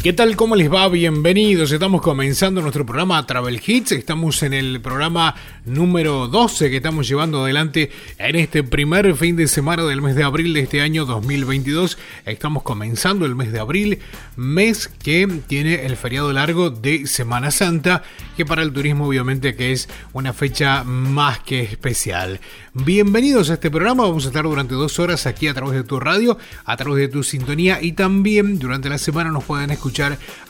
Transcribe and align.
¿Qué 0.00 0.12
tal? 0.12 0.36
¿Cómo 0.36 0.54
les 0.54 0.72
va? 0.72 0.88
Bienvenidos. 0.88 1.72
Estamos 1.72 2.02
comenzando 2.02 2.62
nuestro 2.62 2.86
programa 2.86 3.26
Travel 3.26 3.60
Hits. 3.66 3.90
Estamos 3.90 4.44
en 4.44 4.54
el 4.54 4.80
programa 4.80 5.34
número 5.66 6.28
12 6.28 6.70
que 6.70 6.76
estamos 6.76 7.08
llevando 7.08 7.42
adelante 7.42 7.90
en 8.16 8.36
este 8.36 8.62
primer 8.62 9.12
fin 9.16 9.34
de 9.34 9.48
semana 9.48 9.82
del 9.82 10.00
mes 10.00 10.14
de 10.14 10.22
abril 10.22 10.54
de 10.54 10.60
este 10.60 10.82
año 10.82 11.04
2022. 11.04 11.98
Estamos 12.26 12.62
comenzando 12.62 13.26
el 13.26 13.34
mes 13.34 13.50
de 13.50 13.58
abril, 13.58 13.98
mes 14.36 14.86
que 14.86 15.26
tiene 15.48 15.84
el 15.84 15.96
feriado 15.96 16.32
largo 16.32 16.70
de 16.70 17.08
Semana 17.08 17.50
Santa, 17.50 18.04
que 18.36 18.46
para 18.46 18.62
el 18.62 18.72
turismo 18.72 19.08
obviamente 19.08 19.56
que 19.56 19.72
es 19.72 19.88
una 20.12 20.32
fecha 20.32 20.84
más 20.84 21.40
que 21.40 21.62
especial. 21.62 22.38
Bienvenidos 22.72 23.50
a 23.50 23.54
este 23.54 23.68
programa. 23.68 24.04
Vamos 24.04 24.26
a 24.26 24.28
estar 24.28 24.44
durante 24.44 24.74
dos 24.74 25.00
horas 25.00 25.26
aquí 25.26 25.48
a 25.48 25.54
través 25.54 25.74
de 25.74 25.82
tu 25.82 25.98
radio, 25.98 26.38
a 26.64 26.76
través 26.76 27.00
de 27.00 27.08
tu 27.08 27.24
sintonía 27.24 27.82
y 27.82 27.92
también 27.92 28.60
durante 28.60 28.88
la 28.88 28.98
semana 28.98 29.32
nos 29.32 29.42
pueden 29.42 29.72
escuchar 29.72 29.87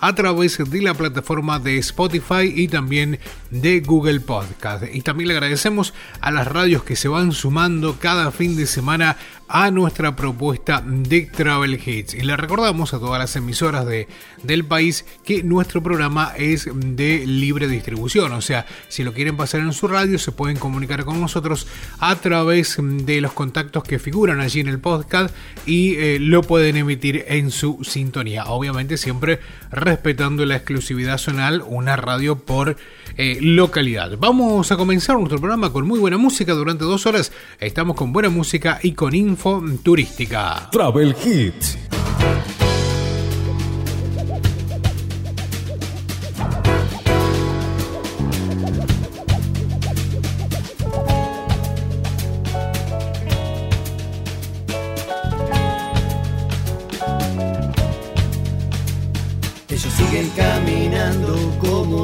a 0.01 0.15
través 0.15 0.59
de 0.59 0.83
la 0.83 0.95
plataforma 0.95 1.59
de 1.59 1.79
Spotify 1.79 2.53
y 2.55 2.69
también 2.69 3.19
de 3.51 3.81
Google 3.81 4.21
Podcast. 4.21 4.85
Y 4.93 5.03
también 5.03 5.29
le 5.29 5.35
agradecemos 5.35 5.95
a 6.21 6.31
las 6.31 6.47
radios 6.47 6.83
que 6.83 6.97
se 6.97 7.09
van 7.09 7.33
sumando 7.33 7.99
cada 7.99 8.31
fin 8.33 8.57
de 8.57 8.67
semana 8.67 9.17
a 9.49 9.71
nuestra 9.71 10.15
propuesta 10.15 10.83
de 10.85 11.23
Travel 11.23 11.81
Hits. 11.85 12.15
Y 12.15 12.21
le 12.21 12.37
recordamos 12.37 12.95
a 12.95 12.99
todas 12.99 13.19
las 13.19 13.35
emisoras 13.37 13.87
de, 13.87 14.07
del 14.43 14.65
país 14.65 15.05
que 15.25 15.43
nuestro 15.43 15.83
programa 15.83 16.33
es 16.37 16.69
de 16.73 17.27
libre 17.27 17.67
distribución. 17.69 18.33
O 18.33 18.41
sea, 18.41 18.67
si 18.89 19.05
lo 19.05 19.13
quieren 19.13 19.37
pasar 19.37 19.61
en 19.61 19.73
su 19.73 19.89
radio, 19.89 20.19
se 20.19 20.33
pueden 20.33 20.59
comunicar 20.59 21.05
con 21.05 21.21
nosotros 21.21 21.67
a 21.99 22.17
través 22.17 22.77
de 22.81 23.21
los 23.21 23.33
contactos 23.33 23.85
que 23.85 23.99
figuran 23.99 24.41
allí 24.41 24.61
en 24.61 24.69
el 24.69 24.81
podcast 24.81 25.35
y 25.67 25.97
eh, 25.97 26.19
lo 26.21 26.43
pueden 26.43 26.77
emitir 26.77 27.25
en 27.29 27.51
su 27.51 27.83
sintonía. 27.83 28.45
Obviamente 28.47 28.97
siempre 28.97 29.41
respetando 29.71 30.45
la 30.45 30.57
exclusividad 30.57 31.19
zonal, 31.19 31.63
una 31.67 31.97
radio 31.97 32.37
por 32.37 32.77
eh, 33.17 33.39
localidad. 33.41 34.17
Vamos 34.19 34.71
a 34.71 34.77
comenzar 34.77 35.17
nuestro 35.17 35.39
programa 35.39 35.73
con 35.73 35.87
muy 35.87 35.99
buena 35.99 36.19
música 36.19 36.53
durante 36.53 36.85
dos 36.85 37.07
horas. 37.07 37.33
Estamos 37.61 37.97
con 37.97 38.13
buena 38.13 38.29
música 38.29 38.79
y 38.83 38.93
con 38.93 39.15
info 39.15 39.63
turística. 39.83 40.69
Travel 40.71 41.15
Hits. 41.25 41.79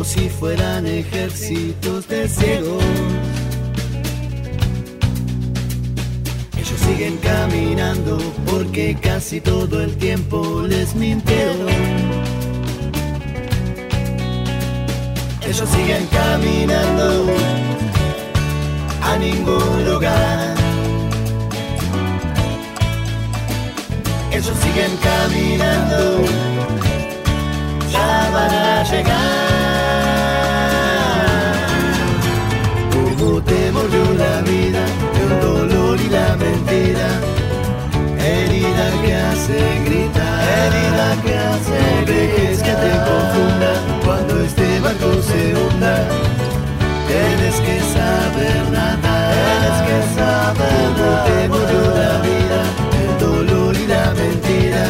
Si 0.04 0.28
fueran 0.28 0.86
ejércitos 0.86 2.06
de 2.08 2.28
ciegos. 2.28 2.84
Ellos 6.56 6.80
siguen 6.86 7.16
caminando 7.18 8.18
porque 8.44 8.96
casi 9.00 9.40
todo 9.40 9.82
el 9.82 9.96
tiempo 9.96 10.62
les 10.68 10.94
mintieron. 10.94 11.68
Ellos 15.40 15.68
siguen 15.70 16.06
caminando 16.06 17.26
a 19.02 19.16
ningún 19.16 19.84
lugar. 19.86 20.54
Ellos 24.30 24.56
siguen 24.62 24.96
caminando, 25.02 26.24
ya 27.90 28.30
van 28.32 28.50
a 28.50 28.84
llegar. 28.84 29.53
Hace 39.44 39.84
gritar, 39.84 40.40
herida 40.48 41.22
que 41.22 41.36
hace 41.36 41.78
no 42.00 42.06
dejes 42.06 42.62
que 42.62 42.70
te 42.70 42.90
confunda 43.08 43.72
cuando 44.04 44.40
este 44.40 44.80
barco 44.80 45.22
se 45.22 45.54
hunda. 45.54 46.08
Tienes 47.06 47.56
que 47.60 47.80
saber 47.92 48.70
nadar, 48.72 49.34
tienes 49.34 49.78
que 49.88 49.98
saber 50.16 50.88
nadar. 50.98 51.24
te 51.26 51.48
mordió 51.48 51.82
la 51.94 52.14
vida, 52.28 52.60
el 53.02 53.12
dolor 53.20 53.76
y 53.76 53.86
la 53.86 54.14
mentira. 54.14 54.84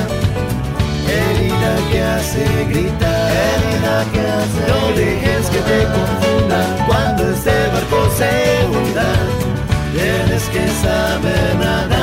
Herida 1.09 1.75
que 1.91 2.03
hace 2.03 2.45
gritar, 2.69 3.33
herida 3.33 4.05
que 4.13 4.21
hace 4.21 4.61
No 4.69 4.97
dejes 4.97 5.47
que 5.47 5.59
te 5.59 5.85
confunda 5.95 6.61
cuando 6.87 7.31
este 7.31 7.57
barco 7.73 8.09
se 8.17 8.31
hunda. 8.71 9.11
Tienes 9.93 10.45
que 10.45 10.69
saber 10.83 11.57
nadar. 11.59 11.94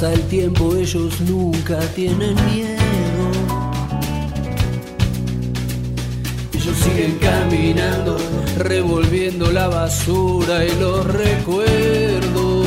Pasa 0.00 0.14
el 0.14 0.22
tiempo, 0.28 0.74
ellos 0.76 1.20
nunca 1.20 1.78
tienen 1.94 2.34
miedo. 2.46 2.78
Ellos 6.54 6.76
siguen 6.78 7.18
caminando, 7.18 8.16
revolviendo 8.56 9.50
la 9.50 9.68
basura 9.68 10.64
y 10.64 10.70
los 10.80 11.04
recuerdos. 11.04 12.66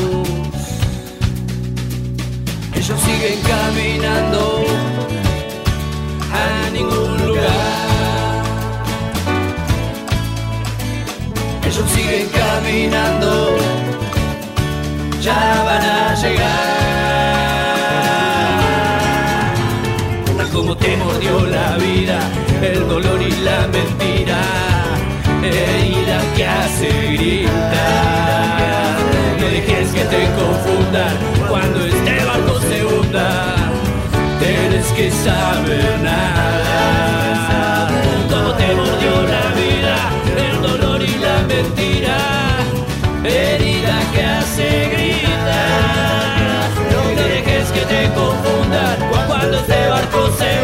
Ellos 2.72 3.00
siguen 3.00 3.40
caminando 3.52 4.64
a 6.32 6.70
ningún 6.70 7.26
lugar. 7.26 8.44
Ellos 11.66 11.90
siguen 11.90 12.28
caminando 12.28 13.56
ya 15.20 15.62
van 15.64 15.82
a 15.82 16.14
llegar. 16.14 16.73
Mordió 21.24 21.46
la 21.48 21.76
vida, 21.78 22.18
el 22.60 22.86
dolor 22.86 23.22
y 23.22 23.30
la 23.40 23.66
mentira, 23.68 24.40
herida 25.42 26.20
que 26.36 26.46
hace 26.46 26.88
gritar. 27.12 28.98
No 29.40 29.46
dejes 29.46 29.88
que 29.94 30.04
te 30.04 30.28
confundan 30.38 31.16
cuando 31.48 31.86
este 31.86 32.24
barco 32.26 32.60
se 32.60 32.84
hunda. 32.84 33.56
Tienes 34.38 34.86
que 34.88 35.10
saber 35.10 35.98
nada. 36.02 37.88
Como 38.28 38.52
te 38.52 38.74
mordió 38.74 39.22
la 39.22 39.54
vida, 39.62 39.96
el 40.36 40.60
dolor 40.60 41.02
y 41.02 41.16
la 41.18 41.42
mentira 41.48 42.18
herida 43.24 43.98
que 44.12 44.22
hace 44.24 44.90
gritar. 44.92 46.68
No 46.92 47.02
dejes 47.22 47.70
que 47.70 47.80
te 47.80 48.10
confundan 48.12 48.96
cuando 49.26 49.56
este 49.56 49.88
barco 49.88 50.30
se 50.36 50.44
hunda. 50.44 50.63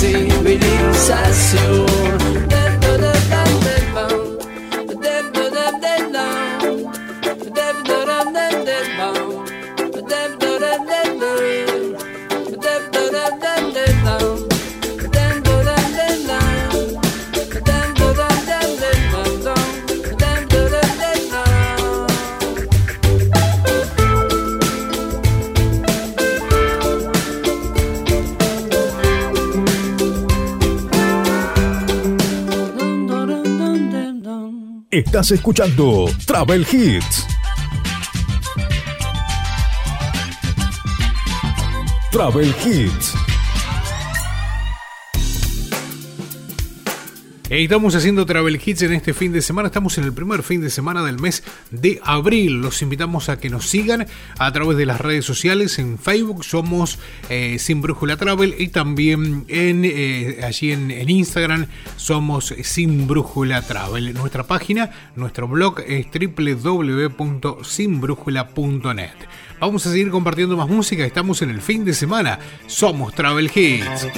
Civilización. 0.00 2.19
Estás 35.20 35.32
escuchando 35.32 36.06
Travel 36.24 36.62
Hits. 36.72 37.26
Travel 42.10 42.54
Hits. 42.64 43.14
Estamos 47.50 47.94
haciendo 47.96 48.24
Travel 48.24 48.58
Hits 48.64 48.80
en 48.80 48.94
este 48.94 49.12
fin 49.12 49.32
de 49.32 49.42
semana. 49.42 49.66
Estamos 49.66 49.98
en 49.98 50.04
el 50.04 50.14
primer 50.14 50.42
fin 50.42 50.62
de 50.62 50.70
semana 50.70 51.04
del 51.04 51.18
mes 51.18 51.42
de 51.70 52.00
abril. 52.04 52.60
Los 52.60 52.82
invitamos 52.82 53.28
a 53.28 53.38
que 53.38 53.50
nos 53.50 53.68
sigan 53.68 54.06
a 54.38 54.52
través 54.52 54.76
de 54.76 54.86
las 54.86 55.00
redes 55.00 55.24
sociales. 55.24 55.78
En 55.78 55.98
Facebook 55.98 56.44
somos 56.44 56.98
eh, 57.28 57.58
Sin 57.58 57.82
Brújula 57.82 58.16
Travel 58.16 58.54
y 58.58 58.68
también 58.68 59.44
en, 59.48 59.84
eh, 59.84 60.40
allí 60.44 60.70
en, 60.72 60.90
en, 60.90 61.08
Instagram 61.08 61.66
somos 61.96 62.54
Sin 62.62 63.06
Brújula 63.06 63.62
Travel. 63.62 64.12
Nuestra 64.14 64.42
página, 64.44 64.90
nuestro 65.16 65.48
blog 65.48 65.80
es 65.86 66.06
www.sinbrújula.net. 66.10 69.10
Vamos 69.60 69.86
a 69.86 69.90
seguir 69.90 70.10
compartiendo 70.10 70.56
más 70.56 70.68
música. 70.68 71.04
Estamos 71.04 71.42
en 71.42 71.50
el 71.50 71.60
fin 71.60 71.84
de 71.84 71.92
semana. 71.92 72.38
Somos 72.66 73.14
Travel 73.14 73.50
Hits. 73.54 74.08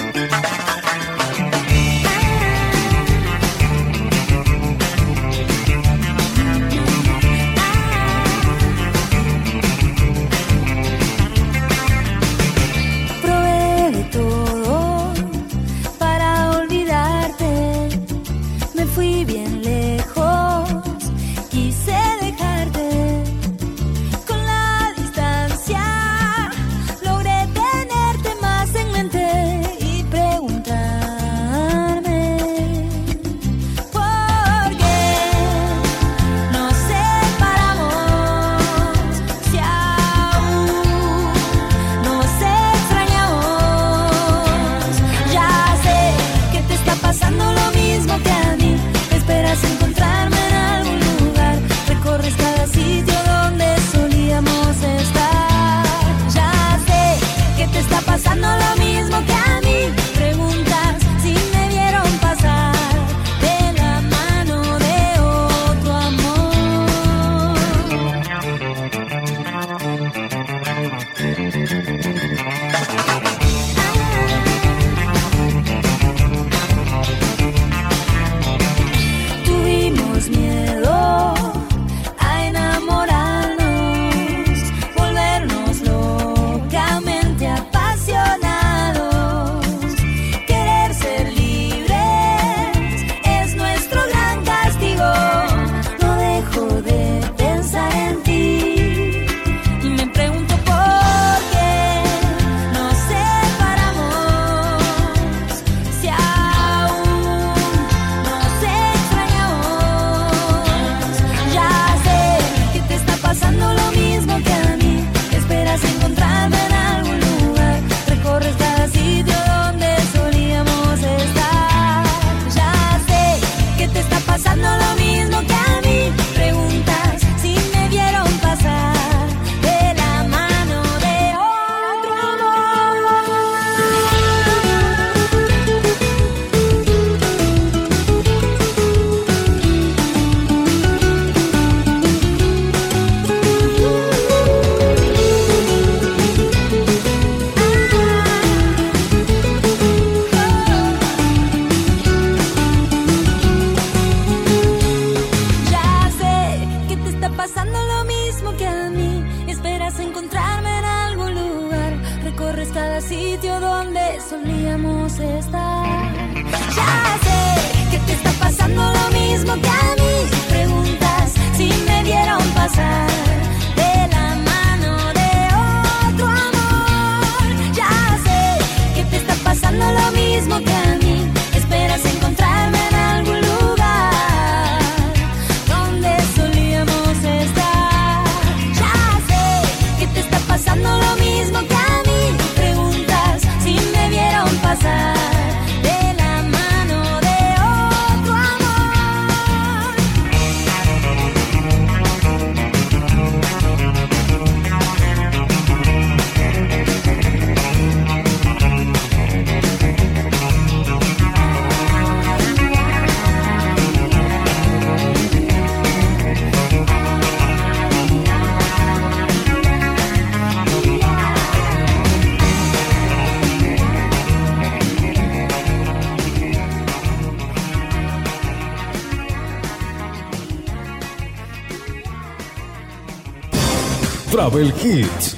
Travel 234.43 234.75
Hits. 234.83 235.37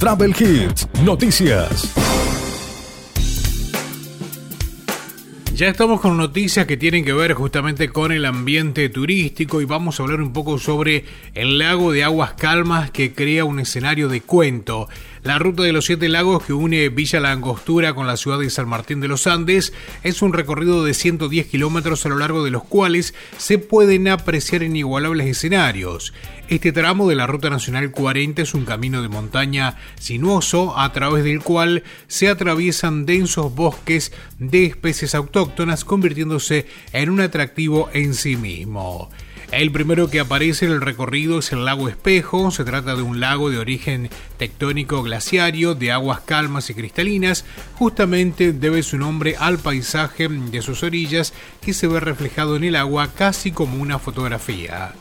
Travel 0.00 0.34
Hits, 0.40 0.88
noticias. 1.02 1.92
Ya 5.54 5.68
estamos 5.68 6.00
con 6.00 6.16
noticias 6.16 6.66
que 6.66 6.78
tienen 6.78 7.04
que 7.04 7.12
ver 7.12 7.34
justamente 7.34 7.90
con 7.90 8.10
el 8.10 8.24
ambiente 8.24 8.88
turístico 8.88 9.60
y 9.60 9.66
vamos 9.66 10.00
a 10.00 10.02
hablar 10.02 10.20
un 10.20 10.32
poco 10.32 10.58
sobre 10.58 11.04
el 11.34 11.58
lago 11.58 11.92
de 11.92 12.02
aguas 12.02 12.32
calmas 12.32 12.90
que 12.90 13.12
crea 13.12 13.44
un 13.44 13.60
escenario 13.60 14.08
de 14.08 14.22
cuento. 14.22 14.88
La 15.22 15.38
ruta 15.38 15.62
de 15.62 15.72
los 15.72 15.84
siete 15.84 16.08
lagos 16.08 16.44
que 16.44 16.52
une 16.52 16.88
Villa 16.88 17.20
La 17.20 17.30
Angostura 17.30 17.94
con 17.94 18.06
la 18.06 18.16
ciudad 18.16 18.40
de 18.40 18.50
San 18.50 18.68
Martín 18.68 19.00
de 19.00 19.08
los 19.08 19.26
Andes 19.26 19.72
es 20.02 20.22
un 20.22 20.32
recorrido 20.32 20.84
de 20.84 20.92
110 20.92 21.46
kilómetros 21.46 22.04
a 22.04 22.08
lo 22.08 22.18
largo 22.18 22.42
de 22.42 22.50
los 22.50 22.64
cuales 22.64 23.14
se 23.36 23.58
pueden 23.58 24.08
apreciar 24.08 24.62
inigualables 24.62 25.28
escenarios. 25.28 26.12
Este 26.46 26.72
tramo 26.72 27.08
de 27.08 27.14
la 27.14 27.26
Ruta 27.26 27.48
Nacional 27.48 27.90
40 27.90 28.42
es 28.42 28.52
un 28.52 28.66
camino 28.66 29.00
de 29.00 29.08
montaña 29.08 29.76
sinuoso 29.98 30.78
a 30.78 30.92
través 30.92 31.24
del 31.24 31.40
cual 31.40 31.84
se 32.06 32.28
atraviesan 32.28 33.06
densos 33.06 33.54
bosques 33.54 34.12
de 34.38 34.66
especies 34.66 35.14
autóctonas 35.14 35.86
convirtiéndose 35.86 36.66
en 36.92 37.08
un 37.08 37.20
atractivo 37.20 37.88
en 37.94 38.12
sí 38.12 38.36
mismo. 38.36 39.10
El 39.52 39.72
primero 39.72 40.10
que 40.10 40.20
aparece 40.20 40.66
en 40.66 40.72
el 40.72 40.82
recorrido 40.82 41.38
es 41.38 41.50
el 41.52 41.64
lago 41.64 41.88
Espejo. 41.88 42.50
Se 42.50 42.64
trata 42.64 42.94
de 42.94 43.02
un 43.02 43.20
lago 43.20 43.48
de 43.48 43.58
origen 43.58 44.10
tectónico 44.36 45.02
glaciario, 45.02 45.74
de 45.74 45.92
aguas 45.92 46.20
calmas 46.20 46.68
y 46.68 46.74
cristalinas. 46.74 47.46
Justamente 47.76 48.52
debe 48.52 48.82
su 48.82 48.98
nombre 48.98 49.36
al 49.38 49.58
paisaje 49.58 50.28
de 50.28 50.60
sus 50.60 50.82
orillas 50.82 51.32
que 51.62 51.72
se 51.72 51.86
ve 51.86 52.00
reflejado 52.00 52.56
en 52.56 52.64
el 52.64 52.76
agua 52.76 53.12
casi 53.14 53.50
como 53.50 53.80
una 53.80 53.98
fotografía. 53.98 54.92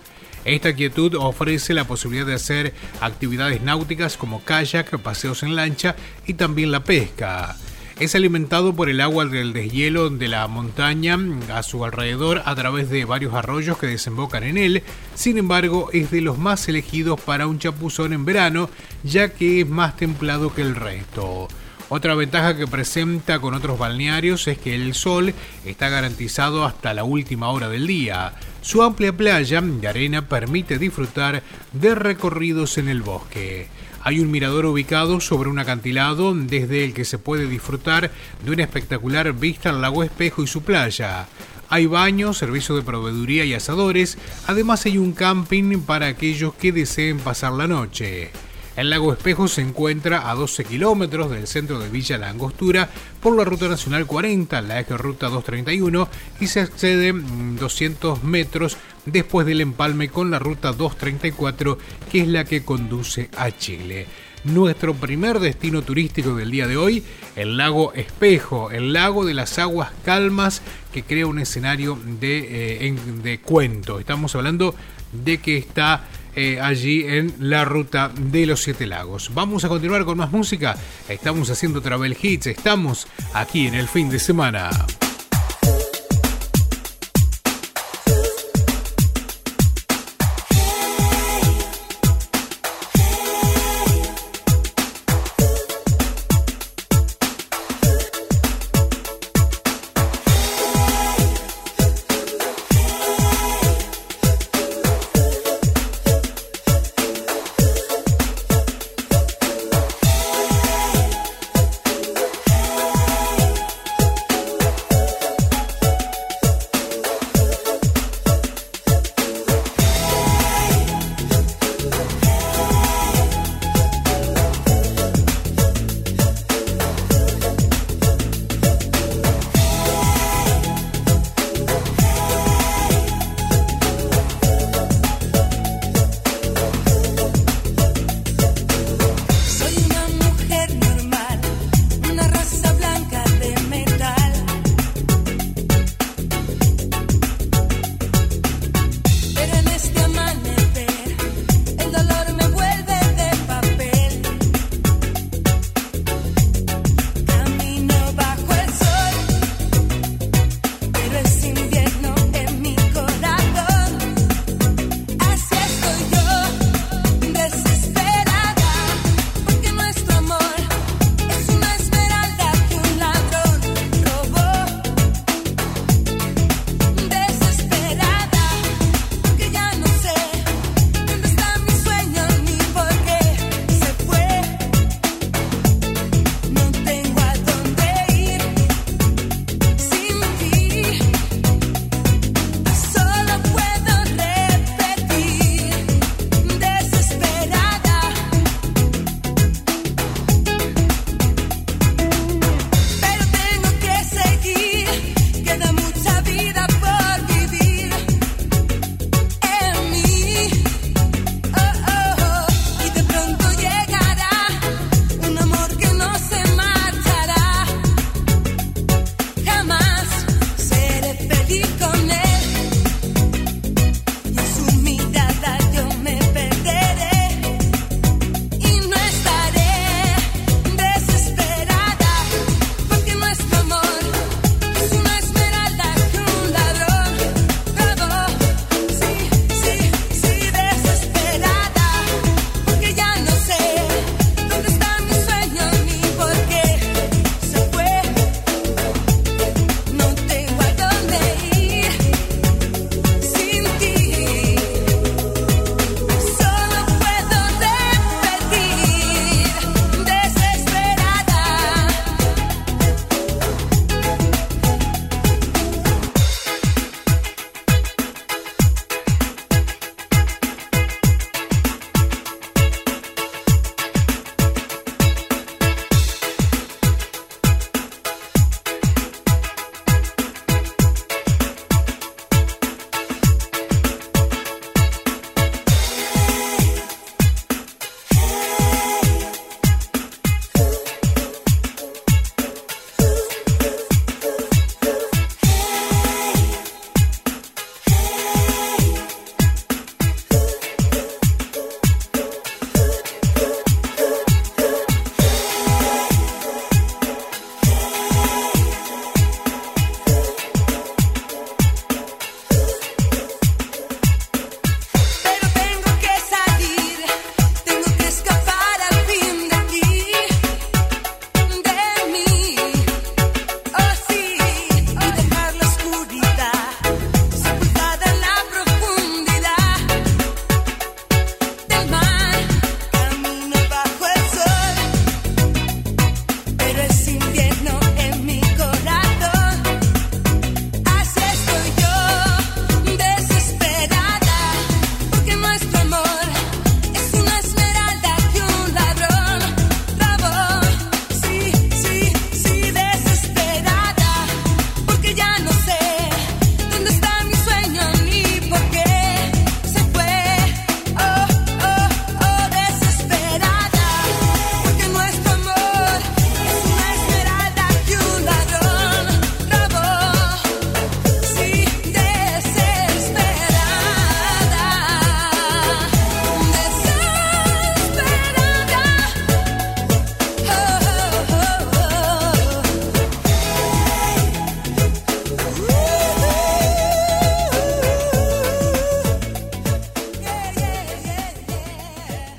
Esta 0.45 0.73
quietud 0.73 1.15
ofrece 1.15 1.73
la 1.73 1.85
posibilidad 1.85 2.25
de 2.25 2.33
hacer 2.33 2.73
actividades 2.99 3.61
náuticas 3.61 4.17
como 4.17 4.43
kayak, 4.43 4.99
paseos 4.99 5.43
en 5.43 5.55
lancha 5.55 5.95
y 6.27 6.33
también 6.33 6.71
la 6.71 6.83
pesca. 6.83 7.55
Es 7.99 8.15
alimentado 8.15 8.73
por 8.73 8.89
el 8.89 9.01
agua 9.01 9.25
del 9.25 9.53
deshielo 9.53 10.09
de 10.09 10.27
la 10.27 10.47
montaña 10.47 11.17
a 11.53 11.61
su 11.61 11.85
alrededor 11.85 12.41
a 12.45 12.55
través 12.55 12.89
de 12.89 13.05
varios 13.05 13.35
arroyos 13.35 13.77
que 13.77 13.87
desembocan 13.87 14.43
en 14.43 14.57
él. 14.57 14.83
Sin 15.13 15.37
embargo, 15.37 15.89
es 15.93 16.09
de 16.09 16.21
los 16.21 16.37
más 16.37 16.67
elegidos 16.67 17.21
para 17.21 17.45
un 17.45 17.59
chapuzón 17.59 18.11
en 18.11 18.25
verano, 18.25 18.69
ya 19.03 19.29
que 19.29 19.61
es 19.61 19.69
más 19.69 19.95
templado 19.95 20.53
que 20.53 20.63
el 20.63 20.75
resto. 20.75 21.47
Otra 21.89 22.15
ventaja 22.15 22.57
que 22.57 22.65
presenta 22.65 23.39
con 23.39 23.53
otros 23.53 23.77
balnearios 23.77 24.47
es 24.47 24.57
que 24.57 24.73
el 24.73 24.95
sol 24.95 25.33
está 25.63 25.89
garantizado 25.89 26.65
hasta 26.65 26.95
la 26.95 27.03
última 27.03 27.49
hora 27.49 27.69
del 27.69 27.85
día. 27.85 28.33
Su 28.63 28.81
amplia 28.81 29.11
playa 29.11 29.59
de 29.59 29.87
arena 29.89 30.29
permite 30.29 30.79
disfrutar 30.79 31.43
de 31.73 31.95
recorridos 31.95 32.77
en 32.77 32.87
el 32.87 33.01
bosque. 33.01 33.67
Hay 34.01 34.21
un 34.21 34.31
mirador 34.31 34.65
ubicado 34.65 35.19
sobre 35.19 35.49
un 35.49 35.59
acantilado 35.59 36.33
desde 36.33 36.85
el 36.85 36.93
que 36.93 37.03
se 37.03 37.17
puede 37.17 37.47
disfrutar 37.47 38.09
de 38.43 38.51
una 38.51 38.63
espectacular 38.63 39.33
vista 39.33 39.69
al 39.69 39.81
lago 39.81 40.01
Espejo 40.01 40.43
y 40.43 40.47
su 40.47 40.63
playa. 40.63 41.27
Hay 41.67 41.87
baños, 41.87 42.37
servicio 42.37 42.77
de 42.77 42.83
proveeduría 42.83 43.43
y 43.43 43.53
asadores, 43.53 44.17
además 44.47 44.85
hay 44.85 44.97
un 44.97 45.11
camping 45.11 45.81
para 45.81 46.07
aquellos 46.07 46.53
que 46.53 46.71
deseen 46.71 47.19
pasar 47.19 47.51
la 47.51 47.67
noche. 47.67 48.31
El 48.75 48.89
lago 48.89 49.13
Espejo 49.13 49.47
se 49.47 49.61
encuentra 49.61 50.31
a 50.31 50.33
12 50.33 50.65
kilómetros 50.65 51.29
del 51.29 51.45
centro 51.45 51.77
de 51.77 51.89
Villa 51.89 52.17
La 52.17 52.29
Angostura 52.29 52.89
por 53.21 53.37
la 53.37 53.45
Ruta 53.45 53.67
Nacional 53.67 54.07
40, 54.07 54.61
la 54.61 54.79
eje 54.79 54.97
Ruta 54.97 55.27
231, 55.27 56.09
y 56.39 56.47
se 56.47 56.61
accede 56.61 57.13
200 57.13 58.23
metros 58.23 58.77
después 59.05 59.45
del 59.45 59.61
empalme 59.61 60.09
con 60.09 60.31
la 60.31 60.39
Ruta 60.39 60.71
234, 60.71 61.77
que 62.11 62.21
es 62.21 62.27
la 62.27 62.45
que 62.45 62.63
conduce 62.63 63.29
a 63.37 63.51
Chile. 63.51 64.07
Nuestro 64.43 64.95
primer 64.95 65.39
destino 65.39 65.83
turístico 65.83 66.35
del 66.35 66.49
día 66.49 66.67
de 66.67 66.75
hoy, 66.75 67.03
el 67.35 67.57
lago 67.57 67.93
Espejo, 67.93 68.71
el 68.71 68.91
lago 68.91 69.23
de 69.23 69.35
las 69.35 69.59
aguas 69.59 69.91
calmas 70.03 70.63
que 70.91 71.03
crea 71.03 71.27
un 71.27 71.39
escenario 71.39 71.97
de, 72.19 72.87
eh, 72.87 72.95
de 73.21 73.39
cuento. 73.39 73.99
Estamos 73.99 74.35
hablando 74.35 74.75
de 75.13 75.37
que 75.37 75.57
está 75.57 76.05
eh, 76.35 76.59
allí 76.59 77.05
en 77.05 77.33
la 77.39 77.65
ruta 77.65 78.11
de 78.15 78.45
los 78.45 78.61
Siete 78.61 78.87
Lagos. 78.87 79.31
Vamos 79.33 79.63
a 79.65 79.69
continuar 79.69 80.05
con 80.05 80.17
más 80.17 80.31
música. 80.31 80.75
Estamos 81.07 81.49
haciendo 81.49 81.81
Travel 81.81 82.17
Hits, 82.21 82.47
estamos 82.47 83.07
aquí 83.33 83.67
en 83.67 83.75
el 83.75 83.87
fin 83.87 84.09
de 84.09 84.19
semana. 84.19 84.69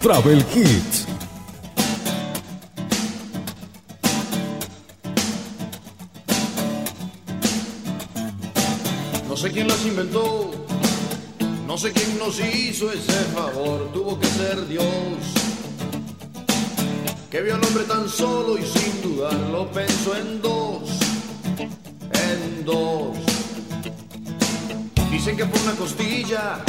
Travel 0.04 0.44
Hits. 0.54 1.06
No 9.26 9.34
sé 9.34 9.50
quién 9.50 9.66
las 9.66 9.82
inventó, 9.86 10.50
no 11.66 11.78
sé 11.78 11.90
quién 11.92 12.18
nos 12.18 12.38
hizo 12.38 12.92
ese 12.92 13.12
favor, 13.34 13.90
tuvo 13.94 14.20
que 14.20 14.26
ser 14.26 14.68
Dios. 14.68 14.84
Que 17.30 17.40
vio 17.40 17.54
al 17.54 17.64
hombre 17.64 17.84
tan 17.84 18.06
solo 18.06 18.58
y 18.58 18.62
sin 18.62 19.00
dudarlo 19.00 19.70
pensó 19.72 20.14
en 20.16 20.42
dos, 20.42 20.82
en 21.56 22.64
dos. 22.66 23.16
Dicen 25.10 25.34
que 25.34 25.46
por 25.46 25.62
una 25.62 25.72
costilla 25.72 26.62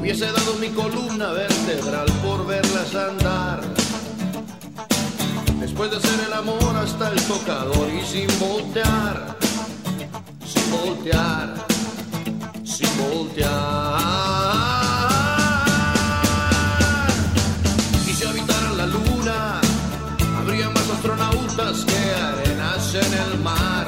hubiese 0.00 0.24
dado 0.32 0.54
mi 0.54 0.68
columna 0.70 1.32
vertebral 1.32 2.06
por 2.24 2.46
verlas 2.46 2.94
andar. 2.94 3.60
Después 5.60 5.90
de 5.90 5.98
hacer 5.98 6.20
el 6.26 6.32
amor 6.32 6.74
hasta 6.76 7.10
el 7.10 7.22
tocador 7.24 7.88
y 7.90 8.04
sin 8.06 8.26
voltear, 8.38 9.36
sin 10.46 10.70
voltear, 10.70 11.54
sin 12.64 12.88
voltear. 12.96 14.00
Y 18.08 18.12
si 18.14 18.24
habitaran 18.24 18.76
la 18.78 18.86
luna, 18.86 19.60
habría 20.38 20.70
más 20.70 20.88
astronautas 20.88 21.84
que 21.84 22.14
arenas 22.14 22.94
en 22.94 23.12
el 23.14 23.38
mar. 23.40 23.86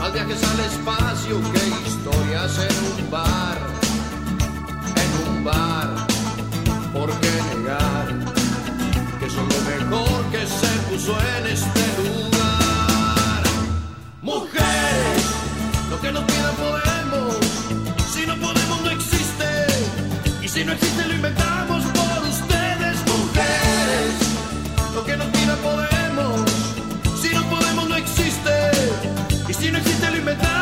Más 0.00 0.12
viajes 0.12 0.42
al 0.42 0.60
espacio 0.60 1.40
que 1.52 1.88
historias 1.88 2.58
en 2.58 3.04
un 3.04 3.10
bar, 3.10 3.81
en 5.42 5.44
un 5.44 5.44
bar. 5.44 6.06
¿Por 6.92 7.10
qué 7.20 7.30
negar 7.54 8.06
que 9.18 9.30
son 9.30 9.48
lo 9.48 9.60
mejor 9.70 10.24
que 10.30 10.46
se 10.46 10.72
puso 10.88 11.16
en 11.36 11.46
este 11.46 11.82
lugar? 11.98 13.42
Mujeres, 14.22 15.24
lo 15.90 16.00
que 16.00 16.12
nos 16.12 16.24
pidan 16.24 16.54
podemos. 16.56 17.36
Si 18.12 18.26
no 18.26 18.36
podemos, 18.36 18.82
no 18.82 18.90
existe. 18.90 19.48
Y 20.42 20.48
si 20.48 20.64
no 20.64 20.72
existe, 20.72 21.06
lo 21.06 21.14
inventamos 21.14 21.84
por 21.84 22.28
ustedes, 22.28 22.96
mujeres. 23.06 24.12
Lo 24.94 25.04
que 25.04 25.16
nos 25.16 25.26
pidan 25.28 25.58
podemos. 25.58 26.50
Si 27.20 27.34
no 27.34 27.42
podemos, 27.48 27.88
no 27.88 27.96
existe. 27.96 28.70
Y 29.48 29.54
si 29.54 29.70
no 29.70 29.78
existe, 29.78 30.10
lo 30.10 30.16
inventamos 30.16 30.61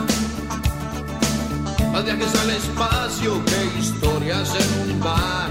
Más 1.91 2.05
viajes 2.05 2.33
al 2.35 2.49
espacio 2.51 3.43
que 3.43 3.79
historias 3.79 4.53
en 4.55 4.91
un 4.91 4.99
bar, 5.01 5.49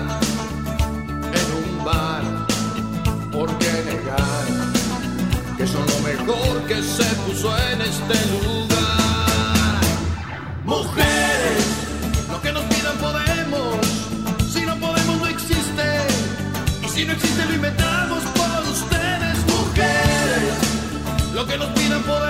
en 1.40 1.79
un 1.79 1.85
bar. 1.85 2.22
¿Por 3.31 3.48
qué 3.59 3.72
negar 3.85 4.46
que 5.59 5.66
son 5.66 5.85
lo 5.87 5.98
mejor 6.00 6.62
que 6.66 6.83
se 6.83 7.05
puso 7.26 7.55
en 7.72 7.83
este 7.83 8.14
lugar? 8.42 9.81
Mujeres, 10.64 11.66
lo 12.31 12.40
que 12.40 12.53
nos 12.53 12.64
pidan 12.64 12.96
podemos. 12.96 13.87
Si 14.50 14.64
no 14.64 14.76
podemos, 14.76 15.18
no 15.18 15.26
existe. 15.26 15.88
Y 16.83 16.88
si 16.88 17.05
no 17.05 17.12
existe, 17.12 17.44
lo 17.44 17.55
inventamos 17.55 18.22
por 18.22 18.72
ustedes, 18.72 19.37
mujeres. 19.46 20.55
Lo 21.35 21.46
que 21.46 21.59
nos 21.59 21.68
pidan 21.68 22.03
podemos. 22.05 22.30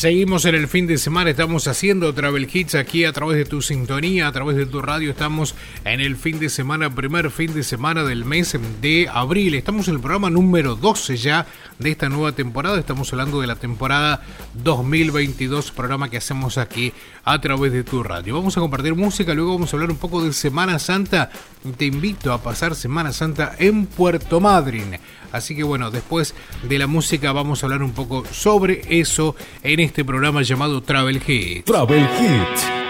Seguimos 0.00 0.46
en 0.46 0.54
el 0.54 0.66
fin 0.66 0.86
de 0.86 0.96
semana, 0.96 1.28
estamos 1.28 1.68
haciendo 1.68 2.14
Travel 2.14 2.48
Hits 2.50 2.74
aquí 2.74 3.04
a 3.04 3.12
través 3.12 3.36
de 3.36 3.44
tu 3.44 3.60
sintonía, 3.60 4.28
a 4.28 4.32
través 4.32 4.56
de 4.56 4.64
tu 4.64 4.80
radio. 4.80 5.10
Estamos 5.10 5.54
en 5.84 6.00
el 6.00 6.16
fin 6.16 6.38
de 6.38 6.48
semana, 6.48 6.88
primer 6.88 7.30
fin 7.30 7.52
de 7.52 7.62
semana 7.62 8.02
del 8.02 8.24
mes 8.24 8.58
de 8.80 9.10
abril. 9.12 9.52
Estamos 9.52 9.88
en 9.88 9.96
el 9.96 10.00
programa 10.00 10.30
número 10.30 10.74
12 10.74 11.18
ya 11.18 11.46
de 11.78 11.90
esta 11.90 12.08
nueva 12.08 12.32
temporada. 12.32 12.78
Estamos 12.78 13.12
hablando 13.12 13.42
de 13.42 13.46
la 13.46 13.56
temporada 13.56 14.22
2022, 14.54 15.70
programa 15.70 16.08
que 16.08 16.16
hacemos 16.16 16.56
aquí 16.56 16.94
a 17.22 17.38
través 17.38 17.70
de 17.70 17.84
tu 17.84 18.02
radio. 18.02 18.36
Vamos 18.36 18.56
a 18.56 18.60
compartir 18.60 18.94
música, 18.94 19.34
luego 19.34 19.52
vamos 19.52 19.70
a 19.70 19.76
hablar 19.76 19.90
un 19.90 19.98
poco 19.98 20.24
de 20.24 20.32
Semana 20.32 20.78
Santa. 20.78 21.30
Te 21.76 21.84
invito 21.84 22.32
a 22.32 22.42
pasar 22.42 22.74
Semana 22.74 23.12
Santa 23.12 23.54
en 23.58 23.84
Puerto 23.84 24.40
Madryn. 24.40 24.98
Así 25.32 25.54
que 25.54 25.62
bueno, 25.62 25.90
después 25.90 26.34
de 26.62 26.78
la 26.78 26.86
música 26.86 27.32
vamos 27.32 27.62
a 27.62 27.66
hablar 27.66 27.82
un 27.82 27.92
poco 27.92 28.24
sobre 28.32 28.82
eso 28.88 29.36
en 29.62 29.78
este 29.78 29.89
programa 30.04 30.42
llamado 30.42 30.80
Travel 30.80 31.20
Hits. 31.26 31.64
Travel 31.64 32.00
Hits. 32.00 32.89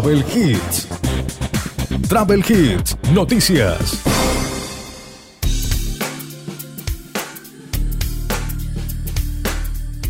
Travel 0.00 0.24
Hits. 0.32 0.86
Travel 2.08 2.44
Hits, 2.48 2.96
noticias. 3.12 4.00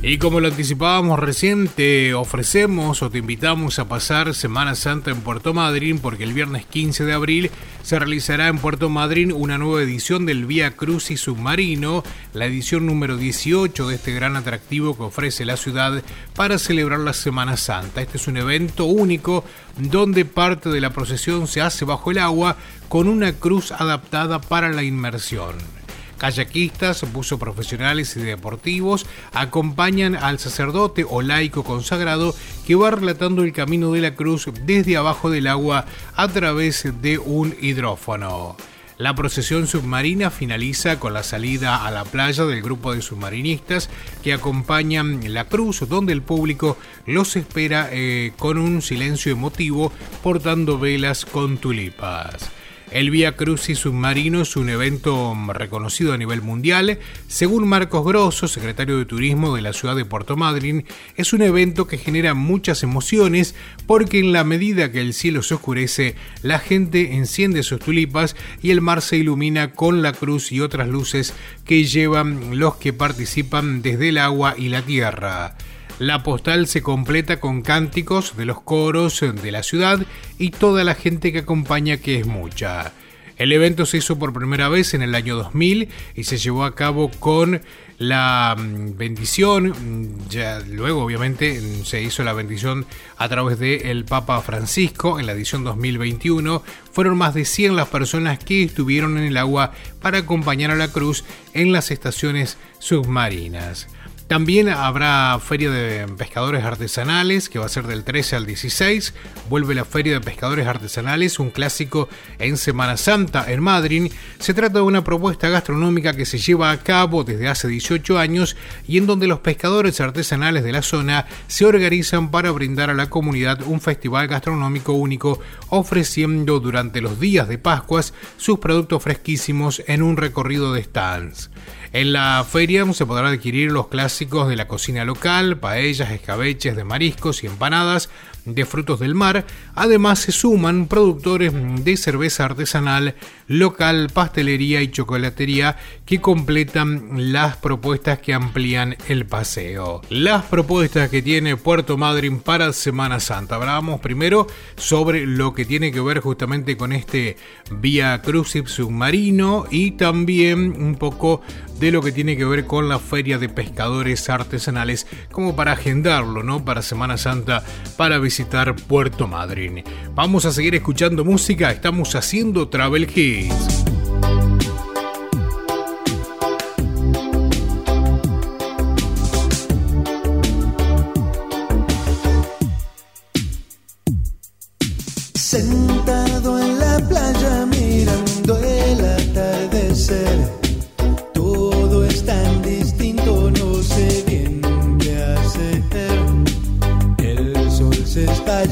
Y 0.03 0.19
como 0.19 0.41
lo 0.41 0.49
anticipábamos 0.49 1.19
recién, 1.19 1.69
te 1.69 2.13
ofrecemos 2.13 3.03
o 3.03 3.09
te 3.09 3.17
invitamos 3.17 3.79
a 3.79 3.89
pasar 3.89 4.35
Semana 4.35 4.75
Santa 4.75 5.11
en 5.11 5.23
Puerto 5.23 5.55
Madryn 5.55 6.01
porque 6.01 6.25
el 6.25 6.35
viernes 6.35 6.67
15 6.67 7.07
de 7.07 7.13
abril 7.15 7.51
se 7.83 7.99
realizará 7.99 8.49
en 8.49 8.59
Puerto 8.59 8.89
Madryn 8.89 9.33
una 9.33 9.59
nueva 9.59 9.83
edición 9.83 10.27
del 10.27 10.47
Vía 10.47 10.75
y 11.09 11.17
Submarino, 11.17 12.03
la 12.35 12.47
edición 12.47 12.87
número 12.87 13.17
18 13.17 13.89
de 13.89 13.95
este 13.95 14.13
gran 14.13 14.37
atractivo 14.37 14.97
que 14.97 15.05
ofrece 15.05 15.45
la 15.45 15.57
ciudad 15.57 16.03
para 16.35 16.59
celebrar 16.59 17.01
la 17.01 17.13
Semana 17.13 17.57
Santa. 17.57 18.03
Este 18.03 18.19
es 18.19 18.29
un 18.29 18.37
evento 18.37 18.85
único 18.85 19.45
donde 19.77 20.25
parte 20.25 20.69
de 20.69 20.81
la 20.81 20.91
procesión 20.91 21.47
se 21.47 21.61
hace 21.61 21.85
bajo 21.85 22.11
el 22.11 22.19
agua 22.19 22.57
con 22.89 23.09
una 23.09 23.33
cruz 23.33 23.73
adaptada 23.73 24.41
para 24.41 24.71
la 24.71 24.83
inmersión. 24.83 25.78
Kayakistas, 26.19 27.11
buzos 27.13 27.39
profesionales 27.39 28.17
y 28.17 28.21
deportivos 28.21 29.07
acompañan 29.33 30.17
al 30.17 30.39
sacerdote 30.39 31.07
o 31.09 31.23
laico 31.23 31.65
consagrado 31.65 32.35
que 32.67 32.75
va 32.75 32.91
relatando 32.91 33.45
el 33.45 33.53
camino 33.53 33.93
de 33.93 34.01
la 34.01 34.15
cruz 34.15 34.49
desde 34.65 34.97
abajo 34.97 35.31
del 35.31 35.47
agua 35.47 35.87
a 36.15 36.29
través 36.29 36.87
de 37.01 37.19
un 37.19 37.55
hidrófono. 37.61 38.57
La 38.99 39.15
procesión 39.15 39.69
submarina 39.69 40.29
finaliza 40.29 40.99
con 40.99 41.15
la 41.15 41.23
salida 41.23 41.87
a 41.87 41.91
la 41.93 42.05
playa 42.05 42.45
del 42.47 42.63
grupo 42.63 42.93
de 42.93 43.01
submarinistas 43.01 43.89
que 44.25 44.33
acompañan 44.33 45.21
la 45.33 45.45
cruz, 45.45 45.89
donde 45.89 46.13
el 46.13 46.23
público 46.23 46.77
los 47.07 47.37
espera 47.37 47.91
eh, 47.93 48.33
con 48.37 48.59
un 48.59 48.83
silencio 48.83 49.31
emotivo 49.31 49.93
portando 50.21 50.81
velas 50.81 51.25
con 51.25 51.59
tulipas. 51.59 52.51
El 52.91 53.11
Via 53.11 53.37
Crucis 53.37 53.81
Submarino 53.81 54.41
es 54.41 54.57
un 54.57 54.71
evento 54.71 55.37
reconocido 55.53 56.15
a 56.15 56.17
nivel 56.17 56.41
mundial. 56.41 56.99
Según 57.27 57.69
Marcos 57.69 58.05
Grosso, 58.05 58.49
secretario 58.49 58.97
de 58.97 59.05
Turismo 59.05 59.55
de 59.55 59.61
la 59.61 59.75
ciudad 59.75 59.95
de 59.95 60.07
Puerto 60.07 60.37
Madryn, 60.37 60.87
es 61.17 61.35
un 61.35 61.43
evento 61.43 61.87
que 61.87 61.99
genera 61.99 62.33
muchas 62.33 62.83
emociones 62.83 63.55
porque 63.87 64.21
en 64.21 64.33
la 64.33 64.43
medida 64.43 64.91
que 64.91 65.03
el 65.03 65.13
cielo 65.13 65.43
se 65.43 65.55
oscurece, 65.55 66.15
la 66.43 66.59
gente 66.59 67.15
enciende 67.15 67.63
sus 67.63 67.79
tulipas 67.79 68.37
y 68.63 68.71
el 68.71 68.81
mar 68.81 69.03
se 69.03 69.19
ilumina 69.19 69.73
con 69.73 70.01
la 70.01 70.15
cruz 70.15 70.51
y 70.51 70.61
otras 70.61 70.89
luces 70.89 71.35
que 71.67 71.85
llevan 71.85 72.59
los 72.59 72.77
que 72.77 72.95
participan 72.95 73.83
desde 73.83 74.09
el 74.09 74.19
agua 74.19 74.55
y 74.57 74.71
la 74.71 74.81
tierra. 74.81 75.57
La 75.99 76.23
postal 76.23 76.69
se 76.69 76.81
completa 76.81 77.41
con 77.41 77.63
cánticos 77.63 78.37
de 78.37 78.45
los 78.45 78.61
coros 78.61 79.21
de 79.21 79.51
la 79.51 79.65
ciudad 79.65 79.99
y 80.39 80.51
toda 80.51 80.85
la 80.85 80.95
gente 80.95 81.33
que 81.33 81.41
acompaña 81.41 81.97
que 81.97 82.21
es 82.21 82.27
mucha. 82.27 82.93
El 83.37 83.53
evento 83.53 83.87
se 83.87 83.99
hizo 83.99 84.19
por 84.19 84.33
primera 84.33 84.69
vez 84.69 84.95
en 84.95 85.03
el 85.03 85.15
año 85.15 85.37
2000 85.37 85.89
y 86.15 86.25
se 86.25 86.39
llevó 86.39 86.65
a 86.65 86.75
cabo 86.75 87.09
con 87.09 87.63
la 87.99 88.57
mm, 88.57 88.97
bendición, 88.97 89.69
mm, 89.69 90.29
ya 90.29 90.61
luego 90.61 91.05
obviamente 91.05 91.61
mm, 91.61 91.85
se 91.85 92.03
hizo 92.03 92.25
la 92.25 92.33
bendición 92.33 92.87
a 93.17 93.29
través 93.29 93.59
de 93.59 93.91
el 93.91 94.05
Papa 94.05 94.41
Francisco 94.41 95.21
en 95.21 95.27
la 95.27 95.33
edición 95.33 95.63
2021. 95.63 96.63
Fueron 96.93 97.17
más 97.17 97.35
de 97.35 97.45
100 97.45 97.77
las 97.77 97.89
personas 97.89 98.39
que 98.39 98.65
estuvieron 98.65 99.19
en 99.19 99.25
el 99.25 99.37
agua 99.37 99.73
para 100.01 100.19
acompañar 100.19 100.73
a 100.73 100.77
la 100.77 100.89
cruz 100.89 101.25
en 101.55 101.73
las 101.73 101.93
estaciones 101.93 102.57
submarinas. 102.81 103.89
También 104.29 104.69
habrá 104.69 105.41
Feria 105.43 105.71
de 105.71 106.07
Pescadores 106.07 106.63
Artesanales, 106.63 107.49
que 107.49 107.59
va 107.59 107.65
a 107.65 107.71
ser 107.71 107.87
del 107.87 108.05
13 108.05 108.37
al 108.37 108.45
16. 108.45 109.15
Vuelve 109.49 109.75
la 109.75 109.87
Feria 109.87 110.13
de 110.13 110.21
Pescadores 110.21 110.67
Artesanales, 110.67 111.39
un 111.39 111.49
clásico 111.49 112.11
en 112.39 112.59
Semana 112.59 112.99
Santa 112.99 113.51
en 113.51 113.63
Madrid. 113.63 114.13
Se 114.39 114.53
trata 114.53 114.81
de 114.81 114.85
una 114.85 115.03
propuesta 115.03 115.49
gastronómica 115.49 116.13
que 116.13 116.27
se 116.27 116.37
lleva 116.37 116.71
a 116.71 116.77
cabo 116.77 117.25
desde 117.25 117.49
hace 117.49 117.69
18 117.69 118.19
años 118.19 118.55
y 118.87 118.99
en 118.99 119.07
donde 119.07 119.29
los 119.29 119.39
pescadores 119.39 119.99
artesanales 120.03 120.63
de 120.63 120.73
la 120.73 120.83
zona 120.83 121.25
se 121.47 121.65
organizan 121.65 122.31
para 122.31 122.51
brindar 122.51 122.91
a 122.91 122.95
la 122.95 123.09
comunidad 123.09 123.63
un 123.63 123.81
festival 123.81 124.29
gastronómico 124.29 124.93
único, 124.93 125.41
ofreciendo 125.71 126.61
durante 126.61 127.01
los 127.01 127.19
días 127.19 127.49
de 127.49 127.57
Pascuas 127.57 128.13
sus 128.37 128.59
productos 128.59 129.03
fresquísimos 129.03 129.83
en 129.87 130.03
un 130.03 130.19
recorrido 130.19 130.75
de 130.75 130.85
stands. 130.85 131.49
En 131.93 132.13
la 132.13 132.45
feria 132.49 132.85
se 132.93 133.07
podrán 133.07 133.33
adquirir 133.33 133.73
los 133.73 133.89
clásicos 133.89 134.49
de 134.49 134.57
la 134.57 134.69
cocina 134.69 135.07
local, 135.07 135.57
paellas, 135.57 136.11
escabeches 136.11 136.77
de 136.77 136.85
mariscos 136.85 137.43
y 137.43 137.47
empanadas, 137.47 138.11
de 138.55 138.65
frutos 138.65 139.01
del 139.01 139.15
mar. 139.15 139.47
Además 139.75 140.21
se 140.21 140.33
suman 140.33 140.87
productores 140.87 141.53
de 141.85 141.97
cerveza 141.97 142.45
artesanal, 142.45 143.15
local, 143.47 144.09
pastelería 144.13 144.83
y 144.83 144.91
chocolatería 144.91 145.77
que 146.05 146.21
completan 146.21 147.33
las 147.33 147.57
propuestas 147.57 148.19
que 148.19 148.35
amplían 148.35 148.97
el 149.09 149.27
paseo. 149.27 150.03
Las 150.11 150.45
propuestas 150.45 151.11
que 151.11 151.23
tiene 151.23 151.57
Puerto 151.57 151.97
Madryn 151.97 152.41
para 152.41 152.73
Semana 152.73 153.21
Santa. 153.21 153.57
Hablamos 153.57 154.01
primero 154.01 154.47
sobre 154.77 155.27
lo 155.27 155.55
que 155.55 155.65
tiene 155.65 155.93
que 155.93 156.01
ver 156.01 156.21
justamente 156.21 156.77
con 156.77 156.93
este 156.93 157.37
vía 157.71 158.21
crucis 158.23 158.71
submarino 158.71 159.67
y 159.71 159.93
también 159.93 160.75
un 160.81 160.97
poco 160.97 161.43
de 161.79 161.93
lo 161.93 162.03
que 162.03 162.13
tiene 162.13 162.37
que 162.37 162.45
ver 162.45 162.67
con 162.67 162.89
la 162.89 162.99
feria 162.99 163.39
de 163.39 163.49
pescadores 163.49 164.29
artesanales 164.29 165.07
como 165.31 165.55
para 165.55 165.73
agendarlo, 165.73 166.43
¿no? 166.43 166.65
Para 166.65 166.83
Semana 166.83 167.17
Santa, 167.19 167.63
para 167.97 168.19
visitar 168.19 168.38
Puerto 168.75 169.27
Madryn. 169.27 169.83
Vamos 170.15 170.45
a 170.45 170.53
seguir 170.53 170.75
escuchando 170.75 171.25
música, 171.25 171.71
estamos 171.71 172.15
haciendo 172.15 172.69
Travel 172.69 173.09
Hits. 173.15 173.79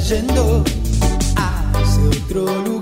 Yendo 0.09 0.63
hacia 1.37 2.09
otro 2.09 2.45
lugar. 2.63 2.76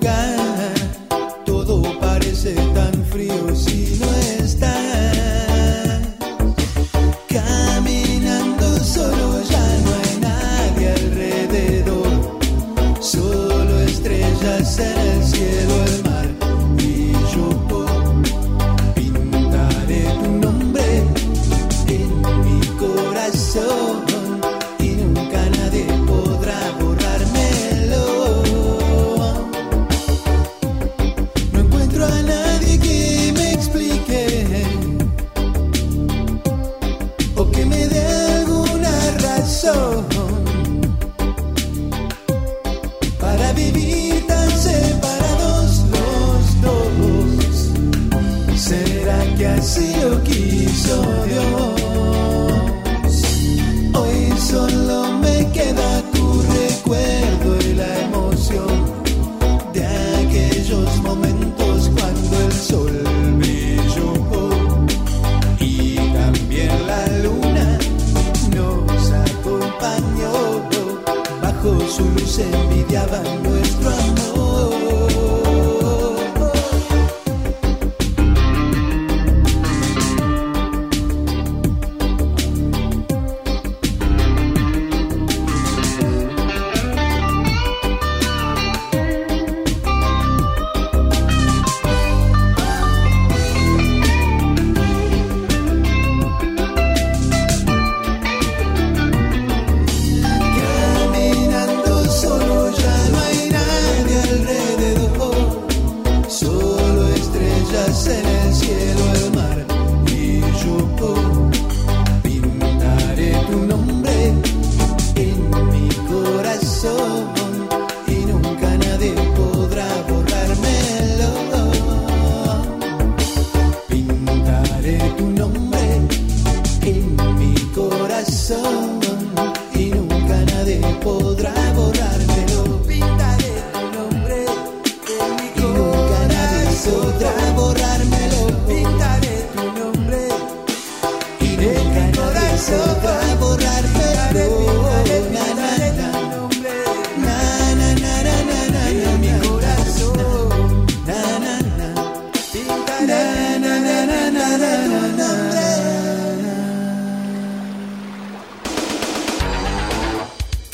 heaven. 73.15 73.53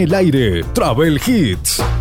El 0.00 0.14
aire, 0.14 0.64
Travel 0.72 1.20
Hits. 1.26 1.99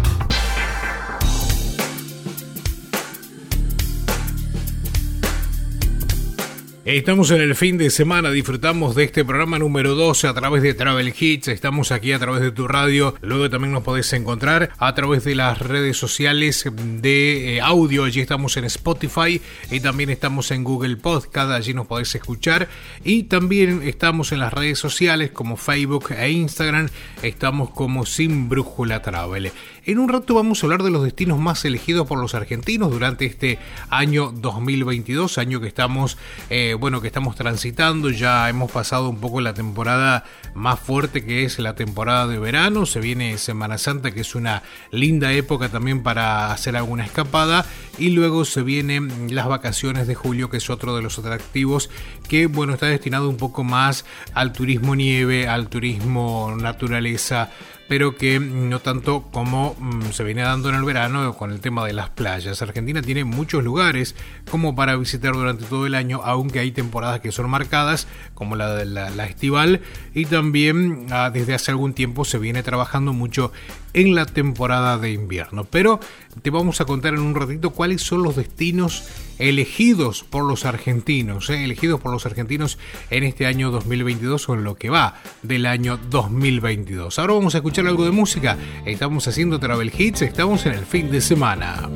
Estamos 6.89 7.29
en 7.29 7.41
el 7.41 7.53
fin 7.53 7.77
de 7.77 7.91
semana, 7.91 8.31
disfrutamos 8.31 8.95
de 8.95 9.03
este 9.03 9.23
programa 9.23 9.59
número 9.59 9.93
12 9.93 10.27
a 10.27 10.33
través 10.33 10.63
de 10.63 10.73
Travel 10.73 11.13
Hits, 11.17 11.49
estamos 11.49 11.91
aquí 11.91 12.13
a 12.13 12.17
través 12.17 12.41
de 12.41 12.49
tu 12.49 12.67
radio, 12.67 13.13
luego 13.21 13.47
también 13.47 13.73
nos 13.73 13.83
podés 13.83 14.11
encontrar 14.13 14.71
a 14.75 14.95
través 14.95 15.23
de 15.23 15.35
las 15.35 15.59
redes 15.59 15.97
sociales 15.97 16.67
de 16.73 17.57
eh, 17.57 17.61
audio, 17.61 18.05
allí 18.05 18.21
estamos 18.21 18.57
en 18.57 18.63
Spotify 18.65 19.39
y 19.69 19.81
también 19.81 20.09
estamos 20.09 20.49
en 20.49 20.63
Google 20.63 20.97
Podcast, 20.97 21.51
allí 21.51 21.75
nos 21.75 21.85
podés 21.85 22.15
escuchar. 22.15 22.67
Y 23.03 23.23
también 23.23 23.83
estamos 23.83 24.31
en 24.31 24.39
las 24.39 24.51
redes 24.51 24.79
sociales 24.79 25.29
como 25.29 25.57
Facebook 25.57 26.11
e 26.17 26.31
Instagram, 26.31 26.89
estamos 27.21 27.69
como 27.69 28.03
Sin 28.07 28.49
Brújula 28.49 29.03
Travel. 29.03 29.51
En 29.86 29.97
un 29.97 30.09
rato 30.09 30.36
vamos 30.36 30.61
a 30.61 30.65
hablar 30.65 30.84
de 30.84 30.91
los 30.91 31.03
destinos 31.03 31.39
más 31.39 31.63
elegidos 31.63 32.05
por 32.05 32.19
los 32.19 32.36
argentinos 32.36 32.91
durante 32.91 33.25
este 33.25 33.59
año 33.89 34.32
2022, 34.36 35.38
año 35.38 35.61
que 35.61 35.67
estamos, 35.67 36.17
eh, 36.49 36.75
bueno, 36.77 36.99
que 36.99 37.07
estamos 37.07 37.36
transitando. 37.36 38.09
Ya 38.09 38.49
hemos 38.49 38.71
pasado 38.71 39.09
un 39.09 39.19
poco 39.19 39.39
la 39.39 39.53
temporada 39.53 40.25
más 40.53 40.80
fuerte 40.80 41.23
que 41.23 41.45
es 41.45 41.59
la 41.59 41.75
temporada 41.75 42.27
de 42.27 42.39
verano. 42.39 42.86
Se 42.86 42.99
viene 42.99 43.38
Semana 43.38 43.77
Santa, 43.77 44.11
que 44.11 44.21
es 44.21 44.36
una 44.36 44.63
linda 44.91 45.32
época 45.32 45.69
también 45.69 46.03
para 46.03 46.51
hacer 46.51 46.75
alguna 46.75 47.05
escapada. 47.05 47.65
y 47.97 48.11
luego 48.11 48.45
se 48.45 48.61
vienen 48.61 49.36
las 49.36 49.47
vacaciones 49.47 50.07
de 50.07 50.15
julio, 50.15 50.49
que 50.49 50.57
es 50.57 50.69
otro 50.69 50.95
de 50.95 51.01
los 51.01 51.19
atractivos 51.19 51.89
que, 52.30 52.47
bueno, 52.47 52.73
está 52.73 52.86
destinado 52.86 53.30
un 53.30 53.36
poco 53.36 53.65
más 53.65 54.05
al 54.34 54.53
turismo 54.53 54.95
nieve, 54.95 55.47
al 55.47 55.67
turismo 55.67 56.55
naturaleza, 56.57 57.51
pero 57.89 58.15
que 58.15 58.39
no 58.39 58.79
tanto 58.79 59.23
como 59.31 59.75
mm, 59.79 60.11
se 60.11 60.23
viene 60.23 60.43
dando 60.43 60.69
en 60.69 60.75
el 60.75 60.83
verano 60.83 61.35
con 61.35 61.51
el 61.51 61.59
tema 61.59 61.85
de 61.85 61.93
las 61.93 62.11
playas. 62.11 62.61
Argentina 62.61 63.01
tiene 63.01 63.23
muchos 63.23 63.63
lugares 63.63 64.15
como 64.49 64.75
para 64.75 64.95
visitar 64.95 65.33
durante 65.33 65.65
todo 65.65 65.87
el 65.87 65.95
año, 65.95 66.21
aunque 66.23 66.59
hay 66.59 66.71
temporadas 66.71 67.19
que 67.19 67.31
son 67.31 67.49
marcadas, 67.49 68.07
como 68.35 68.55
la 68.55 68.75
de 68.75 68.85
la, 68.85 69.25
estival, 69.25 69.81
y 70.13 70.25
también 70.25 71.07
ah, 71.09 71.31
desde 71.33 71.55
hace 71.55 71.71
algún 71.71 71.93
tiempo 71.93 72.25
se 72.25 72.37
viene 72.37 72.61
trabajando 72.61 73.11
mucho 73.11 73.51
en 73.93 74.15
la 74.15 74.25
temporada 74.25 74.97
de 74.97 75.11
invierno. 75.11 75.65
Pero 75.65 75.99
te 76.41 76.49
vamos 76.49 76.81
a 76.81 76.85
contar 76.85 77.13
en 77.13 77.21
un 77.21 77.35
ratito 77.35 77.71
cuáles 77.71 78.01
son 78.01 78.23
los 78.23 78.35
destinos 78.35 79.03
elegidos 79.39 80.23
por 80.23 80.43
los 80.43 80.65
argentinos, 80.65 81.49
¿eh? 81.49 81.63
elegidos 81.63 81.99
por 81.99 82.11
los 82.11 82.25
argentinos 82.25 82.77
en 83.09 83.23
este 83.23 83.45
año 83.45 83.71
2022 83.71 84.49
o 84.49 84.53
en 84.53 84.63
lo 84.63 84.75
que 84.75 84.89
va 84.89 85.15
del 85.41 85.65
año 85.65 85.97
2022. 86.09 87.19
Ahora 87.19 87.33
vamos 87.33 87.55
a 87.55 87.59
escuchar 87.59 87.87
algo 87.87 88.05
de 88.05 88.11
música. 88.11 88.57
Estamos 88.85 89.27
haciendo 89.27 89.59
Travel 89.59 89.91
Hits, 89.97 90.21
estamos 90.21 90.65
en 90.65 90.73
el 90.73 90.85
fin 90.85 91.09
de 91.09 91.21
semana. 91.21 91.89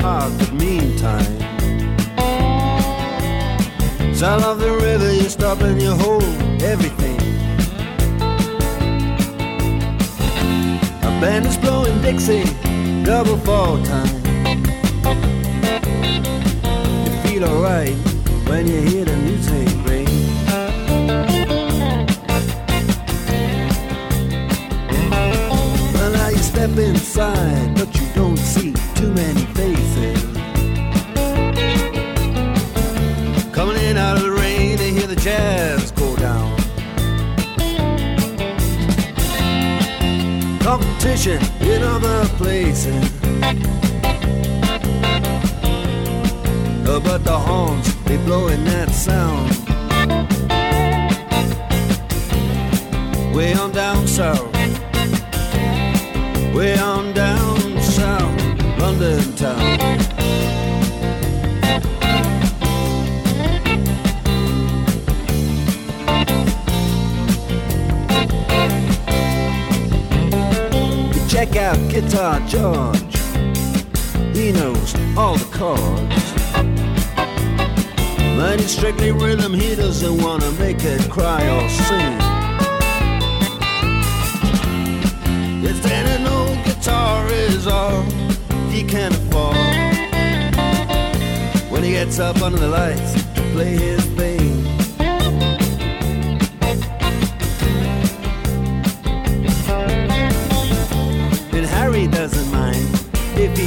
In 0.00 0.06
but 0.06 0.52
meantime. 0.52 1.24
Sound 4.14 4.44
of 4.44 4.58
the 4.58 4.70
river, 4.70 5.12
you 5.12 5.28
stop 5.28 5.60
and 5.60 5.80
you 5.80 5.92
hold 5.94 6.22
everything. 6.62 7.18
A 11.02 11.20
band 11.20 11.46
is 11.46 11.56
blowing 11.58 12.00
Dixie, 12.02 12.44
double 13.04 13.36
fall 13.38 13.82
time. 13.84 14.08
You 17.04 17.12
feel 17.22 17.44
alright 17.44 17.96
when 18.48 18.66
you 18.66 18.80
hear 18.80 19.04
the 19.04 19.16
music 19.16 19.68
ring. 19.86 20.08
Well, 25.94 26.12
now 26.12 26.28
you 26.28 26.38
step 26.38 26.76
inside, 26.78 27.74
but 27.74 27.94
you 27.94 28.06
don't 28.14 28.38
see 28.38 28.72
too 28.94 29.12
many 29.12 29.44
faces. 29.54 29.89
In 33.90 33.96
out 33.96 34.18
of 34.18 34.22
the 34.22 34.30
rain 34.30 34.78
to 34.78 34.84
hear 34.84 35.08
the 35.08 35.16
jazz 35.16 35.90
go 35.90 36.14
down. 36.14 36.56
Competition 40.60 41.42
in 41.60 41.82
other 41.82 42.24
places. 42.38 43.04
Uh, 46.86 47.00
But 47.00 47.24
the 47.24 47.36
horns, 47.36 47.92
they 48.04 48.16
blowing 48.18 48.62
that 48.66 48.90
sound. 48.90 49.50
Way 53.34 53.54
on 53.54 53.72
down 53.72 54.06
south. 54.06 54.54
Way 56.54 56.78
on 56.78 57.12
down 57.12 57.82
south, 57.82 58.78
London 58.78 59.34
town. 59.34 59.79
Check 71.52 71.62
out 71.62 71.90
Guitar 71.90 72.40
George. 72.46 73.16
He 74.36 74.52
knows 74.52 74.94
all 75.16 75.36
the 75.36 75.48
chords. 75.52 76.32
But 78.36 78.60
it's 78.60 78.72
strictly 78.72 79.12
rhythm, 79.12 79.52
he 79.52 79.74
doesn't 79.74 80.22
wanna 80.22 80.50
make 80.52 80.78
it 80.80 81.10
cry 81.10 81.42
or 81.48 81.68
sing. 81.68 82.16
If 85.64 85.82
then 85.82 86.20
an 86.20 86.26
old 86.26 86.64
guitar 86.64 87.26
is 87.28 87.66
all 87.66 88.02
he 88.70 88.82
can 88.82 89.12
afford 89.12 89.56
When 91.70 91.82
he 91.82 91.90
gets 91.92 92.18
up 92.18 92.40
under 92.42 92.58
the 92.58 92.68
lights 92.68 93.14
to 93.34 93.42
play 93.52 93.76
his 93.76 94.04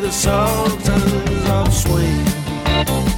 the 0.00 0.10
Sultans 0.10 1.48
of 1.50 1.72
Swing. 1.72 3.13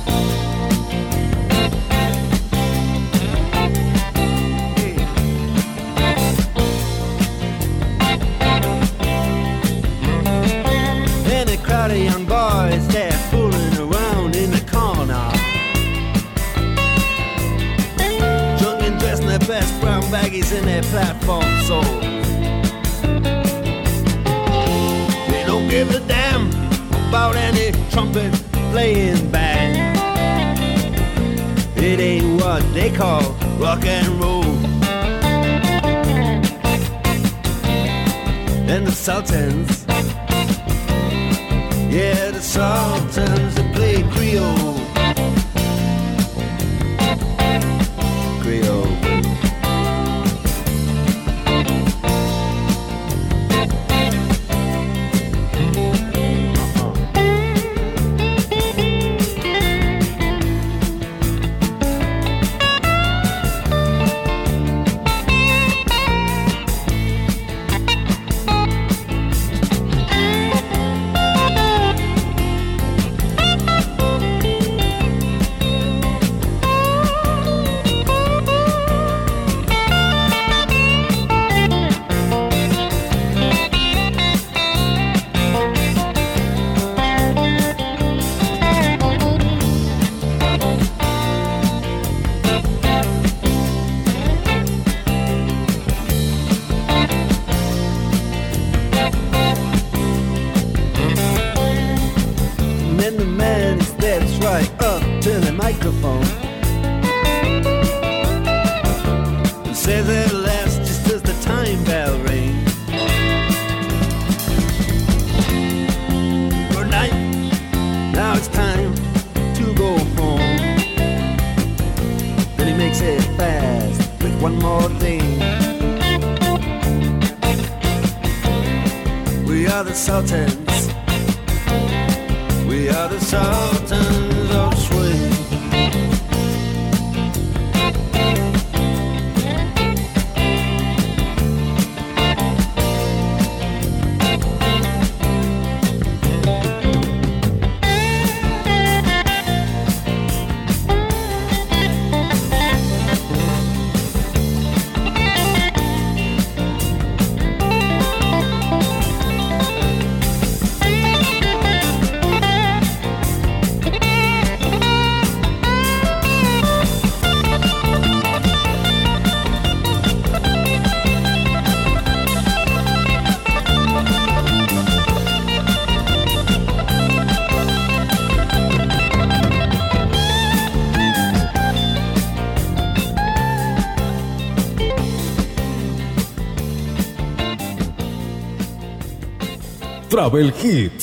Travel 190.26 190.50
Hit. 190.50 190.95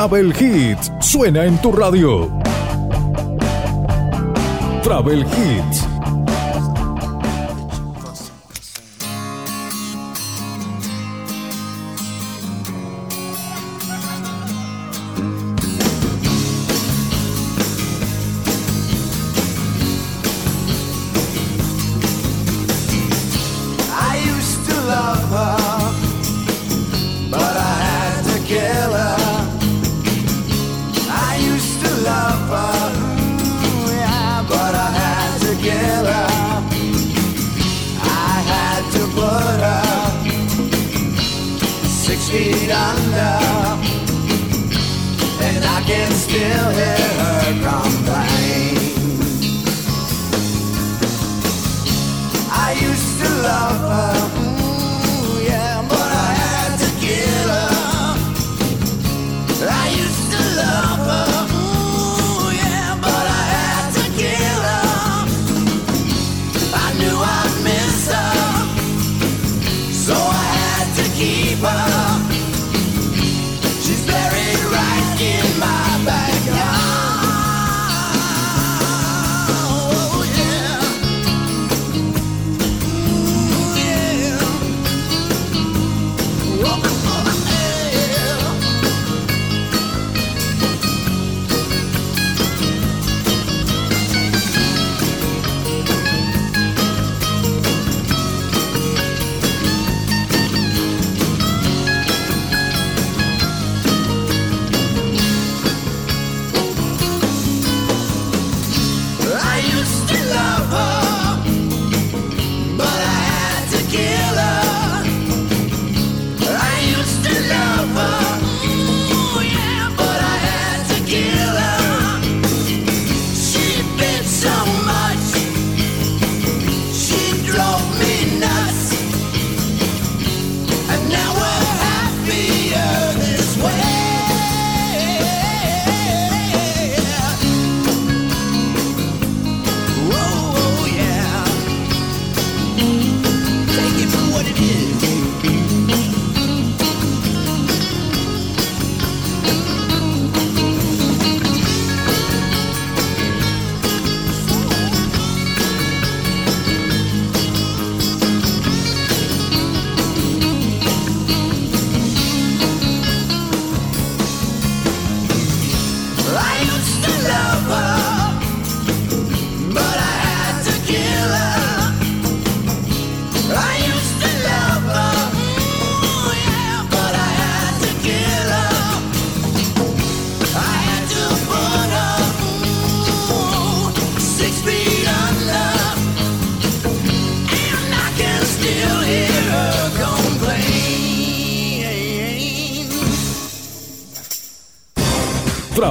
Travel 0.00 0.32
Hits 0.32 0.90
suena 0.98 1.44
en 1.44 1.60
tu 1.60 1.70
radio. 1.72 2.30
Travel 4.82 5.26
Hits. 5.28 5.89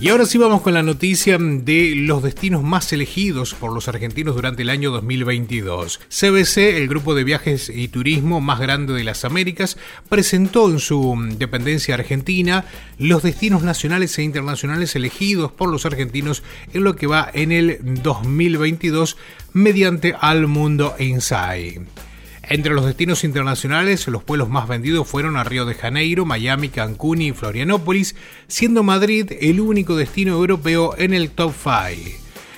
Y 0.00 0.08
ahora 0.08 0.24
sí 0.24 0.38
vamos 0.38 0.62
con 0.62 0.72
la 0.72 0.82
noticia 0.82 1.36
de 1.38 1.92
los 1.94 2.22
destinos 2.22 2.62
más 2.62 2.90
elegidos 2.94 3.52
por 3.52 3.70
los 3.70 3.86
argentinos 3.86 4.34
durante 4.34 4.62
el 4.62 4.70
año 4.70 4.90
2022. 4.92 6.00
CBC, 6.08 6.56
el 6.56 6.88
grupo 6.88 7.14
de 7.14 7.22
viajes 7.22 7.68
y 7.68 7.88
turismo 7.88 8.40
más 8.40 8.60
grande 8.60 8.94
de 8.94 9.04
las 9.04 9.26
Américas, 9.26 9.76
presentó 10.08 10.70
en 10.70 10.78
su 10.78 11.14
dependencia 11.36 11.96
argentina 11.96 12.64
los 12.96 13.22
destinos 13.22 13.62
nacionales 13.62 14.18
e 14.18 14.22
internacionales 14.22 14.96
elegidos 14.96 15.52
por 15.52 15.68
los 15.68 15.84
argentinos 15.84 16.42
en 16.72 16.82
lo 16.82 16.96
que 16.96 17.06
va 17.06 17.30
en 17.34 17.52
el 17.52 17.78
2022 18.02 19.18
mediante 19.52 20.14
Al 20.18 20.46
Mundo 20.46 20.94
Insight. 20.98 21.82
Entre 22.50 22.74
los 22.74 22.84
destinos 22.84 23.22
internacionales, 23.22 24.08
los 24.08 24.26
vuelos 24.26 24.48
más 24.48 24.66
vendidos 24.66 25.06
fueron 25.06 25.36
a 25.36 25.44
Río 25.44 25.66
de 25.66 25.74
Janeiro, 25.74 26.24
Miami, 26.24 26.68
Cancún 26.68 27.22
y 27.22 27.30
Florianópolis, 27.30 28.16
siendo 28.48 28.82
Madrid 28.82 29.30
el 29.40 29.60
único 29.60 29.94
destino 29.94 30.32
europeo 30.32 30.96
en 30.98 31.14
el 31.14 31.30
top 31.30 31.54
5. 31.54 32.10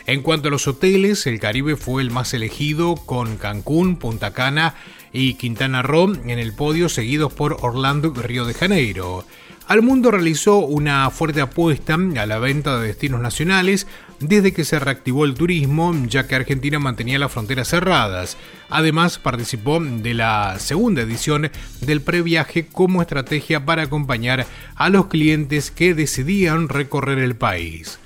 En 0.07 0.23
cuanto 0.23 0.49
a 0.49 0.51
los 0.51 0.67
hoteles, 0.67 1.27
el 1.27 1.39
Caribe 1.39 1.77
fue 1.77 2.01
el 2.01 2.11
más 2.11 2.33
elegido, 2.33 2.95
con 2.95 3.37
Cancún, 3.37 3.97
Punta 3.97 4.33
Cana 4.33 4.77
y 5.13 5.35
Quintana 5.35 5.83
Roo 5.83 6.15
en 6.25 6.39
el 6.39 6.55
podio, 6.55 6.89
seguidos 6.89 7.35
por 7.35 7.59
Orlando 7.61 8.15
y 8.17 8.19
Río 8.19 8.47
de 8.47 8.55
Janeiro. 8.55 9.27
Al 9.69 9.81
Mundo 9.81 10.11
realizó 10.11 10.59
una 10.59 11.09
fuerte 11.11 11.41
apuesta 11.41 11.95
a 11.95 12.27
la 12.27 12.39
venta 12.39 12.79
de 12.79 12.89
destinos 12.89 13.21
nacionales 13.21 13.87
desde 14.19 14.53
que 14.53 14.65
se 14.65 14.79
reactivó 14.79 15.25
el 15.25 15.35
turismo, 15.35 15.95
ya 16.09 16.27
que 16.27 16.35
Argentina 16.35 16.79
mantenía 16.79 17.19
las 17.19 17.33
fronteras 17.33 17.69
cerradas. 17.69 18.37
Además, 18.69 19.19
participó 19.19 19.81
de 19.81 20.15
la 20.15 20.59
segunda 20.59 21.03
edición 21.03 21.51
del 21.81 22.01
previaje 22.01 22.67
como 22.67 23.03
estrategia 23.03 23.65
para 23.65 23.83
acompañar 23.83 24.47
a 24.75 24.89
los 24.89 25.07
clientes 25.07 25.71
que 25.71 25.95
decidían 25.95 26.69
recorrer 26.69 27.19
el 27.19 27.37
país. 27.37 27.99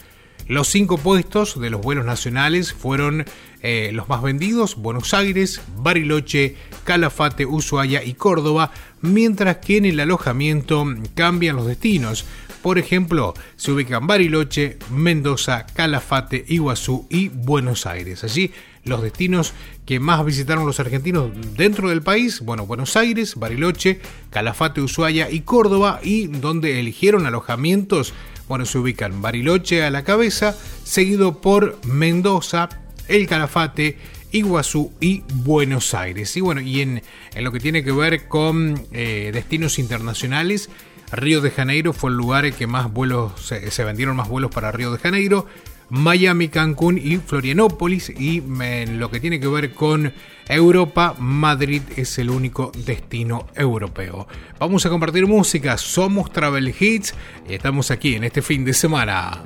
Los 0.48 0.68
cinco 0.68 0.96
puestos 0.96 1.60
de 1.60 1.70
los 1.70 1.80
vuelos 1.80 2.04
nacionales 2.04 2.72
fueron 2.72 3.24
eh, 3.62 3.90
los 3.92 4.08
más 4.08 4.22
vendidos, 4.22 4.76
Buenos 4.76 5.12
Aires, 5.12 5.60
Bariloche, 5.78 6.54
Calafate, 6.84 7.46
Ushuaia 7.46 8.04
y 8.04 8.14
Córdoba, 8.14 8.70
mientras 9.00 9.56
que 9.56 9.78
en 9.78 9.86
el 9.86 9.98
alojamiento 9.98 10.86
cambian 11.16 11.56
los 11.56 11.66
destinos. 11.66 12.26
Por 12.62 12.78
ejemplo, 12.78 13.34
se 13.56 13.72
ubican 13.72 14.06
Bariloche, 14.06 14.78
Mendoza, 14.90 15.66
Calafate, 15.66 16.44
Iguazú 16.46 17.08
y 17.10 17.28
Buenos 17.28 17.84
Aires. 17.86 18.22
Allí 18.22 18.52
los 18.84 19.02
destinos 19.02 19.52
que 19.84 19.98
más 19.98 20.24
visitaron 20.24 20.64
los 20.64 20.78
argentinos 20.78 21.30
dentro 21.56 21.88
del 21.88 22.02
país, 22.02 22.40
bueno, 22.40 22.66
Buenos 22.66 22.96
Aires, 22.96 23.34
Bariloche, 23.34 24.00
Calafate, 24.30 24.80
Ushuaia 24.80 25.28
y 25.28 25.40
Córdoba, 25.40 25.98
y 26.04 26.28
donde 26.28 26.78
eligieron 26.78 27.26
alojamientos, 27.26 28.14
bueno, 28.48 28.64
se 28.64 28.78
ubican 28.78 29.22
Bariloche 29.22 29.84
a 29.84 29.90
la 29.90 30.04
cabeza, 30.04 30.56
seguido 30.84 31.40
por 31.40 31.78
Mendoza, 31.84 32.68
El 33.08 33.26
Calafate, 33.26 33.98
Iguazú 34.32 34.92
y 35.00 35.22
Buenos 35.34 35.94
Aires. 35.94 36.36
Y 36.36 36.40
bueno, 36.40 36.60
y 36.60 36.80
en, 36.80 37.02
en 37.34 37.44
lo 37.44 37.52
que 37.52 37.60
tiene 37.60 37.82
que 37.82 37.92
ver 37.92 38.28
con 38.28 38.86
eh, 38.92 39.30
destinos 39.32 39.78
internacionales, 39.78 40.70
Río 41.12 41.40
de 41.40 41.50
Janeiro 41.50 41.92
fue 41.92 42.10
el 42.10 42.16
lugar 42.16 42.44
en 42.46 42.54
que 42.54 42.66
más 42.66 42.92
vuelos, 42.92 43.32
se, 43.40 43.70
se 43.70 43.84
vendieron 43.84 44.16
más 44.16 44.28
vuelos 44.28 44.50
para 44.50 44.72
Río 44.72 44.92
de 44.92 44.98
Janeiro. 44.98 45.46
Miami, 45.88 46.48
Cancún 46.48 46.98
y 46.98 47.18
Florianópolis. 47.18 48.10
Y 48.10 48.38
en 48.60 48.98
lo 48.98 49.10
que 49.10 49.20
tiene 49.20 49.40
que 49.40 49.46
ver 49.46 49.72
con 49.72 50.12
Europa, 50.48 51.14
Madrid 51.18 51.82
es 51.96 52.18
el 52.18 52.30
único 52.30 52.70
destino 52.84 53.46
europeo. 53.54 54.28
Vamos 54.58 54.86
a 54.86 54.90
compartir 54.90 55.26
música, 55.26 55.76
somos 55.76 56.32
Travel 56.32 56.74
Hits 56.78 57.14
y 57.48 57.54
estamos 57.54 57.90
aquí 57.90 58.14
en 58.14 58.24
este 58.24 58.42
fin 58.42 58.64
de 58.64 58.72
semana. 58.72 59.42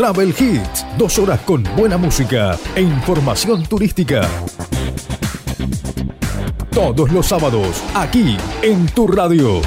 Travel 0.00 0.30
Hits, 0.30 0.86
dos 0.96 1.18
horas 1.18 1.40
con 1.40 1.62
buena 1.76 1.98
música 1.98 2.58
e 2.74 2.80
información 2.80 3.66
turística. 3.66 4.26
Todos 6.70 7.12
los 7.12 7.26
sábados, 7.26 7.84
aquí 7.94 8.38
en 8.62 8.86
tu 8.86 9.06
radio. 9.06 9.60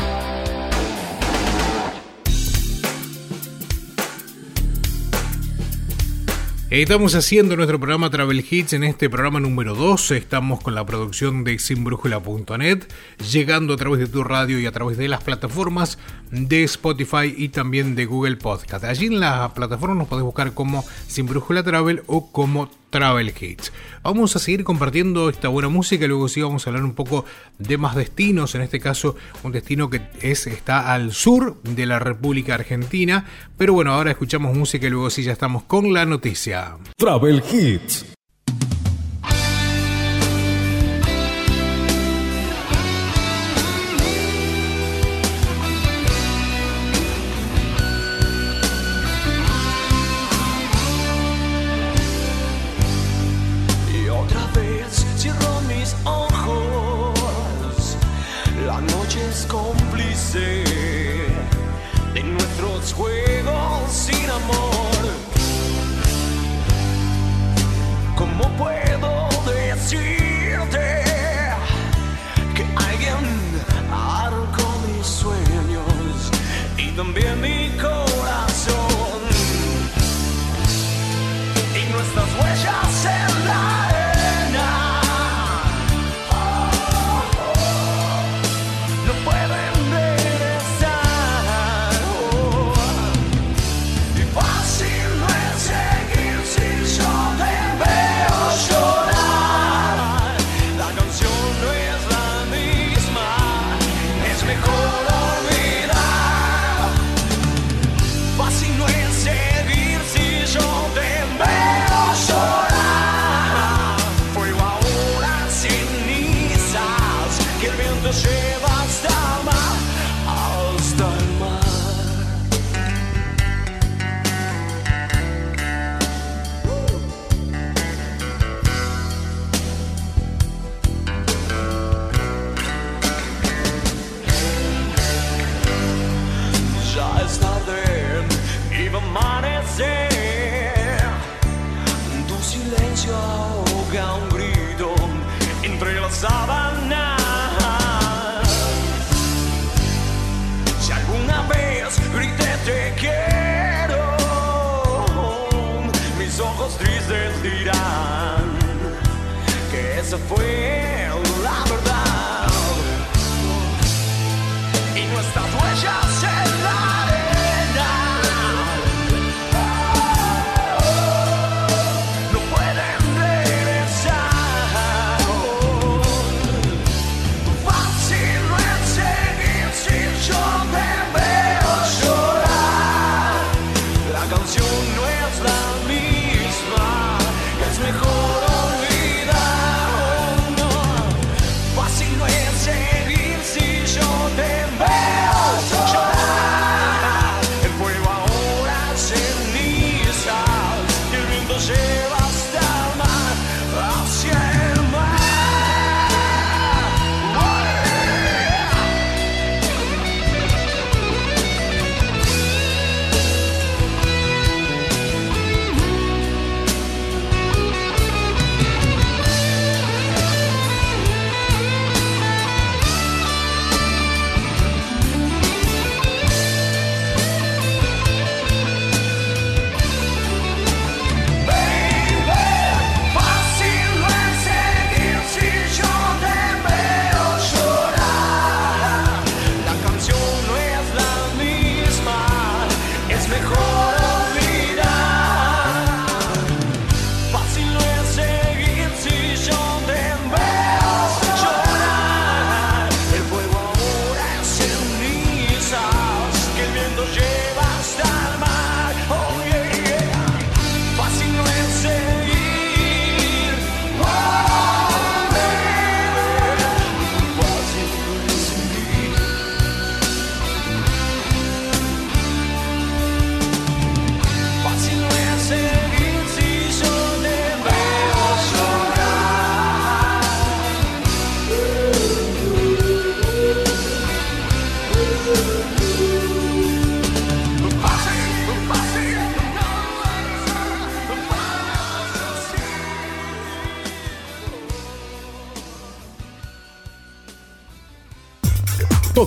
Estamos 6.72 7.14
haciendo 7.14 7.55
nuestro 7.55 7.80
programa 7.80 8.10
Travel 8.10 8.43
Hits 8.49 8.73
en 8.73 8.84
este 8.84 9.07
programa 9.07 9.39
número 9.39 9.76
12. 9.76 10.18
Estamos 10.18 10.60
con 10.60 10.73
la 10.73 10.84
producción 10.84 11.43
de 11.43 11.60
sinbrújula.net, 11.60 12.85
llegando 13.31 13.76
a 13.76 13.77
través 13.77 13.99
de 13.99 14.07
tu 14.07 14.23
radio 14.23 14.60
y 14.60 14.65
a 14.65 14.72
través 14.72 14.97
de 14.97 15.07
las 15.07 15.23
plataformas 15.23 15.99
de 16.34 16.64
Spotify 16.64 17.34
y 17.38 17.49
también 17.49 17.95
de 17.95 18.05
Google 18.05 18.38
Podcast. 18.38 18.84
Allí 18.84 19.05
en 19.05 19.19
la 19.19 19.53
plataforma 19.53 19.95
nos 19.95 20.07
podés 20.07 20.26
buscar 20.26 20.53
como 20.53 20.84
Sin 21.07 21.27
Brújula 21.27 21.61
Travel 21.64 22.01
o 22.07 22.31
como 22.31 22.69
Travel 22.89 23.34
Hits. 23.39 23.72
Vamos 24.01 24.35
a 24.35 24.39
seguir 24.39 24.64
compartiendo 24.64 25.30
esta 25.30 25.47
buena 25.47 25.69
música 25.69 26.07
luego 26.07 26.27
sí 26.27 26.41
vamos 26.41 26.65
a 26.65 26.69
hablar 26.69 26.84
un 26.84 26.93
poco 26.93 27.26
de 27.60 27.77
más 27.77 27.95
destinos, 27.95 28.55
en 28.55 28.61
este 28.61 28.80
caso 28.80 29.15
un 29.43 29.51
destino 29.51 29.89
que 29.89 30.01
es, 30.22 30.47
está 30.47 30.93
al 30.93 31.14
sur 31.14 31.61
de 31.64 31.85
la 31.85 31.99
República 31.99 32.55
Argentina, 32.55 33.26
pero 33.57 33.73
bueno, 33.73 33.93
ahora 33.93 34.11
escuchamos 34.11 34.55
música 34.55 34.88
y 34.88 34.89
luego 34.89 35.10
sí 35.10 35.23
ya 35.23 35.31
estamos 35.31 35.64
con 35.64 35.93
la 35.93 36.05
noticia. 36.05 36.77
Travel 36.97 37.43
Hits. 37.51 38.05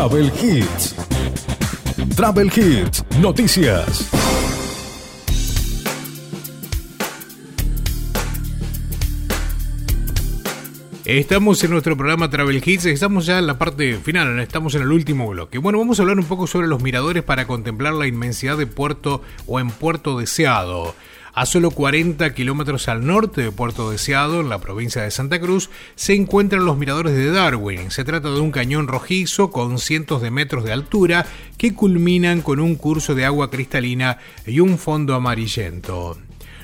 Travel 0.00 0.32
Hits. 0.40 0.94
Travel 2.16 2.50
Hits, 2.56 3.04
noticias. 3.20 4.08
Estamos 11.04 11.62
en 11.64 11.72
nuestro 11.72 11.98
programa 11.98 12.30
Travel 12.30 12.62
Hits, 12.64 12.86
estamos 12.86 13.26
ya 13.26 13.40
en 13.40 13.46
la 13.46 13.58
parte 13.58 13.98
final, 13.98 14.40
estamos 14.40 14.74
en 14.74 14.80
el 14.80 14.90
último 14.90 15.28
bloque. 15.28 15.58
Bueno, 15.58 15.78
vamos 15.78 15.98
a 15.98 16.02
hablar 16.02 16.18
un 16.18 16.24
poco 16.24 16.46
sobre 16.46 16.66
los 16.66 16.82
miradores 16.82 17.22
para 17.22 17.46
contemplar 17.46 17.92
la 17.92 18.06
inmensidad 18.06 18.56
de 18.56 18.66
Puerto 18.66 19.20
o 19.46 19.60
en 19.60 19.68
Puerto 19.68 20.18
Deseado. 20.18 20.94
A 21.32 21.46
solo 21.46 21.70
40 21.70 22.34
kilómetros 22.34 22.88
al 22.88 23.06
norte 23.06 23.42
de 23.42 23.52
Puerto 23.52 23.90
Deseado, 23.90 24.40
en 24.40 24.48
la 24.48 24.60
provincia 24.60 25.02
de 25.02 25.10
Santa 25.10 25.40
Cruz, 25.40 25.70
se 25.94 26.14
encuentran 26.14 26.64
los 26.64 26.76
miradores 26.76 27.14
de 27.14 27.30
Darwin. 27.30 27.90
Se 27.90 28.04
trata 28.04 28.30
de 28.30 28.40
un 28.40 28.50
cañón 28.50 28.88
rojizo 28.88 29.50
con 29.50 29.78
cientos 29.78 30.22
de 30.22 30.32
metros 30.32 30.64
de 30.64 30.72
altura 30.72 31.26
que 31.56 31.74
culminan 31.74 32.42
con 32.42 32.58
un 32.58 32.74
curso 32.74 33.14
de 33.14 33.24
agua 33.24 33.50
cristalina 33.50 34.18
y 34.44 34.60
un 34.60 34.76
fondo 34.76 35.14
amarillento. 35.14 36.18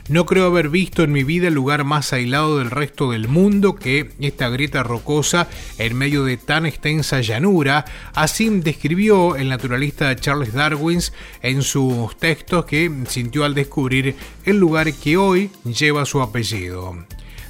No 0.08 0.24
creo 0.24 0.46
haber 0.46 0.68
visto 0.68 1.02
en 1.02 1.10
mi 1.10 1.24
vida 1.24 1.48
el 1.48 1.54
lugar 1.54 1.82
más 1.82 2.12
aislado 2.12 2.58
del 2.58 2.70
resto 2.70 3.10
del 3.10 3.26
mundo 3.26 3.74
que 3.74 4.12
esta 4.20 4.48
grieta 4.48 4.84
rocosa 4.84 5.48
en 5.78 5.96
medio 5.96 6.24
de 6.24 6.36
tan 6.36 6.64
extensa 6.64 7.20
llanura, 7.22 7.84
así 8.14 8.48
describió 8.48 9.34
el 9.34 9.48
naturalista 9.48 10.14
Charles 10.14 10.52
Darwin 10.52 11.00
en 11.42 11.62
sus 11.62 12.16
textos 12.18 12.66
que 12.66 12.88
sintió 13.08 13.44
al 13.44 13.54
descubrir 13.54 14.14
el 14.44 14.58
lugar 14.58 14.92
que 14.94 15.16
hoy 15.16 15.50
lleva 15.64 16.06
su 16.06 16.22
apellido. 16.22 16.94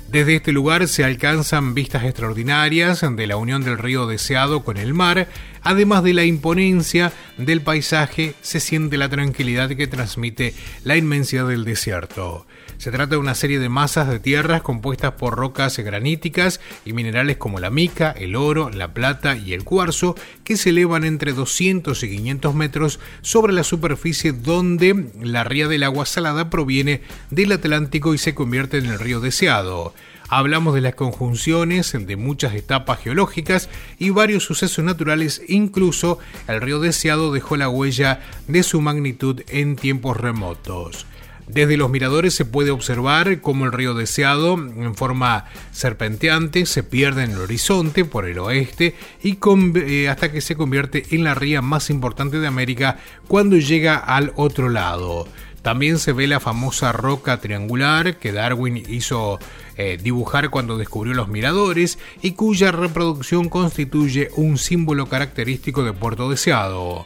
Desde 0.08 0.36
este 0.36 0.52
lugar 0.52 0.86
se 0.86 1.04
alcanzan 1.04 1.74
vistas 1.74 2.04
extraordinarias 2.04 3.04
de 3.16 3.26
la 3.26 3.36
unión 3.36 3.64
del 3.64 3.76
río 3.76 4.06
Deseado 4.06 4.62
con 4.62 4.76
el 4.76 4.94
mar, 4.94 5.28
Además 5.68 6.04
de 6.04 6.14
la 6.14 6.24
imponencia 6.24 7.12
del 7.38 7.60
paisaje, 7.60 8.34
se 8.40 8.60
siente 8.60 8.96
la 8.96 9.08
tranquilidad 9.08 9.68
que 9.70 9.88
transmite 9.88 10.54
la 10.84 10.96
inmensidad 10.96 11.48
del 11.48 11.64
desierto. 11.64 12.46
Se 12.78 12.92
trata 12.92 13.10
de 13.10 13.16
una 13.16 13.34
serie 13.34 13.58
de 13.58 13.68
masas 13.68 14.08
de 14.08 14.20
tierras 14.20 14.62
compuestas 14.62 15.14
por 15.14 15.34
rocas 15.34 15.76
graníticas 15.78 16.60
y 16.84 16.92
minerales 16.92 17.38
como 17.38 17.58
la 17.58 17.70
mica, 17.70 18.12
el 18.12 18.36
oro, 18.36 18.70
la 18.70 18.94
plata 18.94 19.36
y 19.36 19.54
el 19.54 19.64
cuarzo, 19.64 20.14
que 20.44 20.56
se 20.56 20.70
elevan 20.70 21.02
entre 21.02 21.32
200 21.32 22.00
y 22.00 22.10
500 22.10 22.54
metros 22.54 23.00
sobre 23.22 23.52
la 23.52 23.64
superficie 23.64 24.30
donde 24.30 25.08
la 25.20 25.42
ría 25.42 25.66
del 25.66 25.82
agua 25.82 26.06
salada 26.06 26.48
proviene 26.48 27.00
del 27.30 27.50
Atlántico 27.50 28.14
y 28.14 28.18
se 28.18 28.36
convierte 28.36 28.78
en 28.78 28.86
el 28.86 29.00
río 29.00 29.18
deseado. 29.18 29.94
Hablamos 30.28 30.74
de 30.74 30.80
las 30.80 30.94
conjunciones 30.94 31.92
de 31.98 32.16
muchas 32.16 32.54
etapas 32.54 33.00
geológicas 33.00 33.68
y 33.98 34.10
varios 34.10 34.44
sucesos 34.44 34.84
naturales, 34.84 35.42
incluso 35.46 36.18
el 36.48 36.60
río 36.60 36.80
deseado 36.80 37.32
dejó 37.32 37.56
la 37.56 37.68
huella 37.68 38.20
de 38.48 38.62
su 38.64 38.80
magnitud 38.80 39.42
en 39.48 39.76
tiempos 39.76 40.16
remotos. 40.16 41.06
Desde 41.46 41.76
los 41.76 41.90
miradores 41.90 42.34
se 42.34 42.44
puede 42.44 42.72
observar 42.72 43.40
cómo 43.40 43.66
el 43.66 43.72
río 43.72 43.94
deseado, 43.94 44.54
en 44.54 44.96
forma 44.96 45.44
serpenteante, 45.70 46.66
se 46.66 46.82
pierde 46.82 47.22
en 47.22 47.32
el 47.32 47.40
horizonte 47.40 48.04
por 48.04 48.26
el 48.26 48.40
oeste 48.40 48.96
y 49.22 49.38
eh, 49.76 50.08
hasta 50.08 50.32
que 50.32 50.40
se 50.40 50.56
convierte 50.56 51.04
en 51.12 51.22
la 51.22 51.36
ría 51.36 51.62
más 51.62 51.88
importante 51.88 52.40
de 52.40 52.48
América 52.48 52.98
cuando 53.28 53.56
llega 53.56 53.96
al 53.96 54.32
otro 54.34 54.68
lado. 54.68 55.28
También 55.62 55.98
se 55.98 56.12
ve 56.12 56.26
la 56.26 56.40
famosa 56.40 56.92
roca 56.92 57.40
triangular 57.40 58.18
que 58.18 58.32
Darwin 58.32 58.84
hizo 58.88 59.38
eh, 59.76 59.98
dibujar 60.02 60.50
cuando 60.50 60.78
descubrió 60.78 61.14
los 61.14 61.28
miradores 61.28 61.98
y 62.22 62.32
cuya 62.32 62.72
reproducción 62.72 63.48
constituye 63.48 64.30
un 64.36 64.58
símbolo 64.58 65.06
característico 65.06 65.84
de 65.84 65.92
Puerto 65.92 66.30
Deseado. 66.30 67.04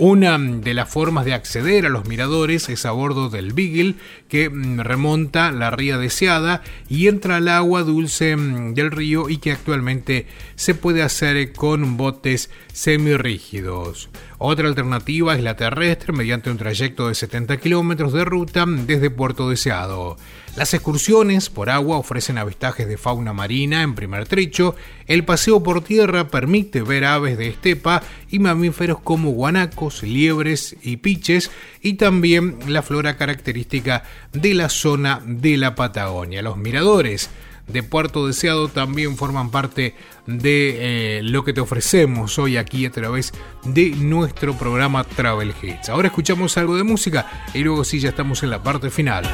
Una 0.00 0.38
de 0.38 0.74
las 0.74 0.88
formas 0.88 1.24
de 1.24 1.34
acceder 1.34 1.84
a 1.84 1.88
los 1.88 2.06
miradores 2.06 2.68
es 2.68 2.86
a 2.86 2.92
bordo 2.92 3.30
del 3.30 3.52
Beagle 3.52 3.96
que 4.28 4.48
mm, 4.48 4.78
remonta 4.78 5.50
la 5.50 5.72
ría 5.72 5.98
deseada 5.98 6.62
y 6.88 7.08
entra 7.08 7.36
al 7.36 7.48
agua 7.48 7.82
dulce 7.82 8.36
mm, 8.36 8.74
del 8.74 8.92
río 8.92 9.28
y 9.28 9.38
que 9.38 9.50
actualmente 9.50 10.28
se 10.54 10.76
puede 10.76 11.02
hacer 11.02 11.52
con 11.52 11.96
botes 11.96 12.48
semirrígidos. 12.72 14.08
Otra 14.38 14.68
alternativa 14.68 15.34
es 15.34 15.42
la 15.42 15.56
terrestre 15.56 16.12
mediante 16.12 16.48
un 16.52 16.58
trayecto 16.58 17.08
de 17.08 17.16
70 17.16 17.56
kilómetros 17.56 18.12
de 18.12 18.24
ruta 18.24 18.66
desde 18.68 19.10
Puerto 19.10 19.50
Deseado. 19.50 20.16
Las 20.58 20.74
excursiones 20.74 21.50
por 21.50 21.70
agua 21.70 21.98
ofrecen 21.98 22.36
avistajes 22.36 22.88
de 22.88 22.98
fauna 22.98 23.32
marina 23.32 23.82
en 23.82 23.94
primer 23.94 24.26
trecho, 24.26 24.74
el 25.06 25.24
paseo 25.24 25.62
por 25.62 25.84
tierra 25.84 26.26
permite 26.26 26.82
ver 26.82 27.04
aves 27.04 27.38
de 27.38 27.46
estepa 27.46 28.02
y 28.28 28.40
mamíferos 28.40 28.98
como 28.98 29.30
guanacos, 29.30 30.02
liebres 30.02 30.74
y 30.82 30.96
piches 30.96 31.52
y 31.80 31.92
también 31.92 32.58
la 32.66 32.82
flora 32.82 33.16
característica 33.16 34.02
de 34.32 34.54
la 34.54 34.68
zona 34.68 35.22
de 35.24 35.58
la 35.58 35.76
Patagonia. 35.76 36.42
Los 36.42 36.56
miradores 36.56 37.30
de 37.68 37.84
Puerto 37.84 38.26
Deseado 38.26 38.66
también 38.66 39.16
forman 39.16 39.52
parte 39.52 39.94
de 40.26 41.18
eh, 41.18 41.22
lo 41.22 41.44
que 41.44 41.52
te 41.52 41.60
ofrecemos 41.60 42.36
hoy 42.40 42.56
aquí 42.56 42.84
a 42.84 42.90
través 42.90 43.32
de 43.62 43.90
nuestro 43.90 44.58
programa 44.58 45.04
Travel 45.04 45.54
Hits. 45.62 45.88
Ahora 45.88 46.08
escuchamos 46.08 46.58
algo 46.58 46.76
de 46.76 46.82
música 46.82 47.46
y 47.54 47.60
luego 47.60 47.84
sí 47.84 48.00
ya 48.00 48.08
estamos 48.08 48.42
en 48.42 48.50
la 48.50 48.60
parte 48.60 48.90
final. 48.90 49.24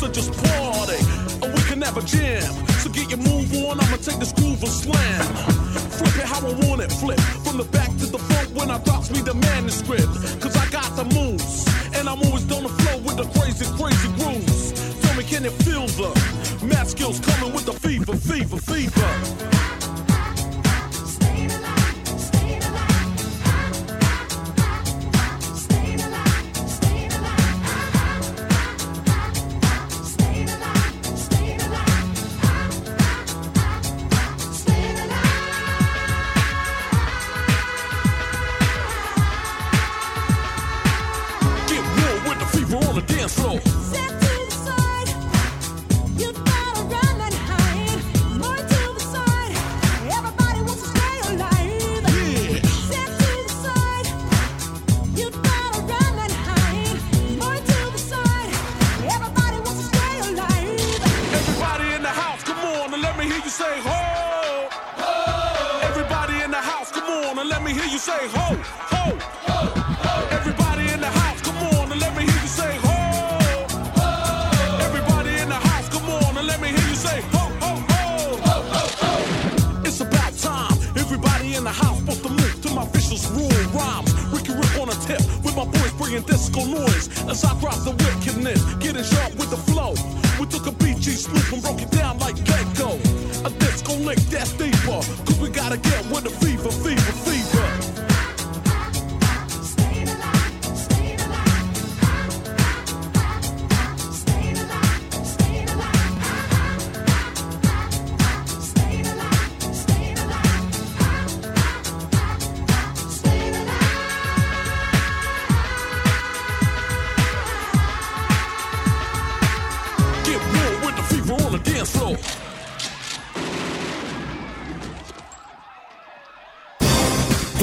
so 0.00 0.08
just 0.08 0.32
pull 0.32 0.49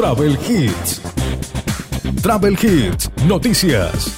Travel 0.08 0.40
Hits. 0.48 1.02
Travel 2.22 2.58
Hits, 2.64 3.12
noticias. 3.26 4.16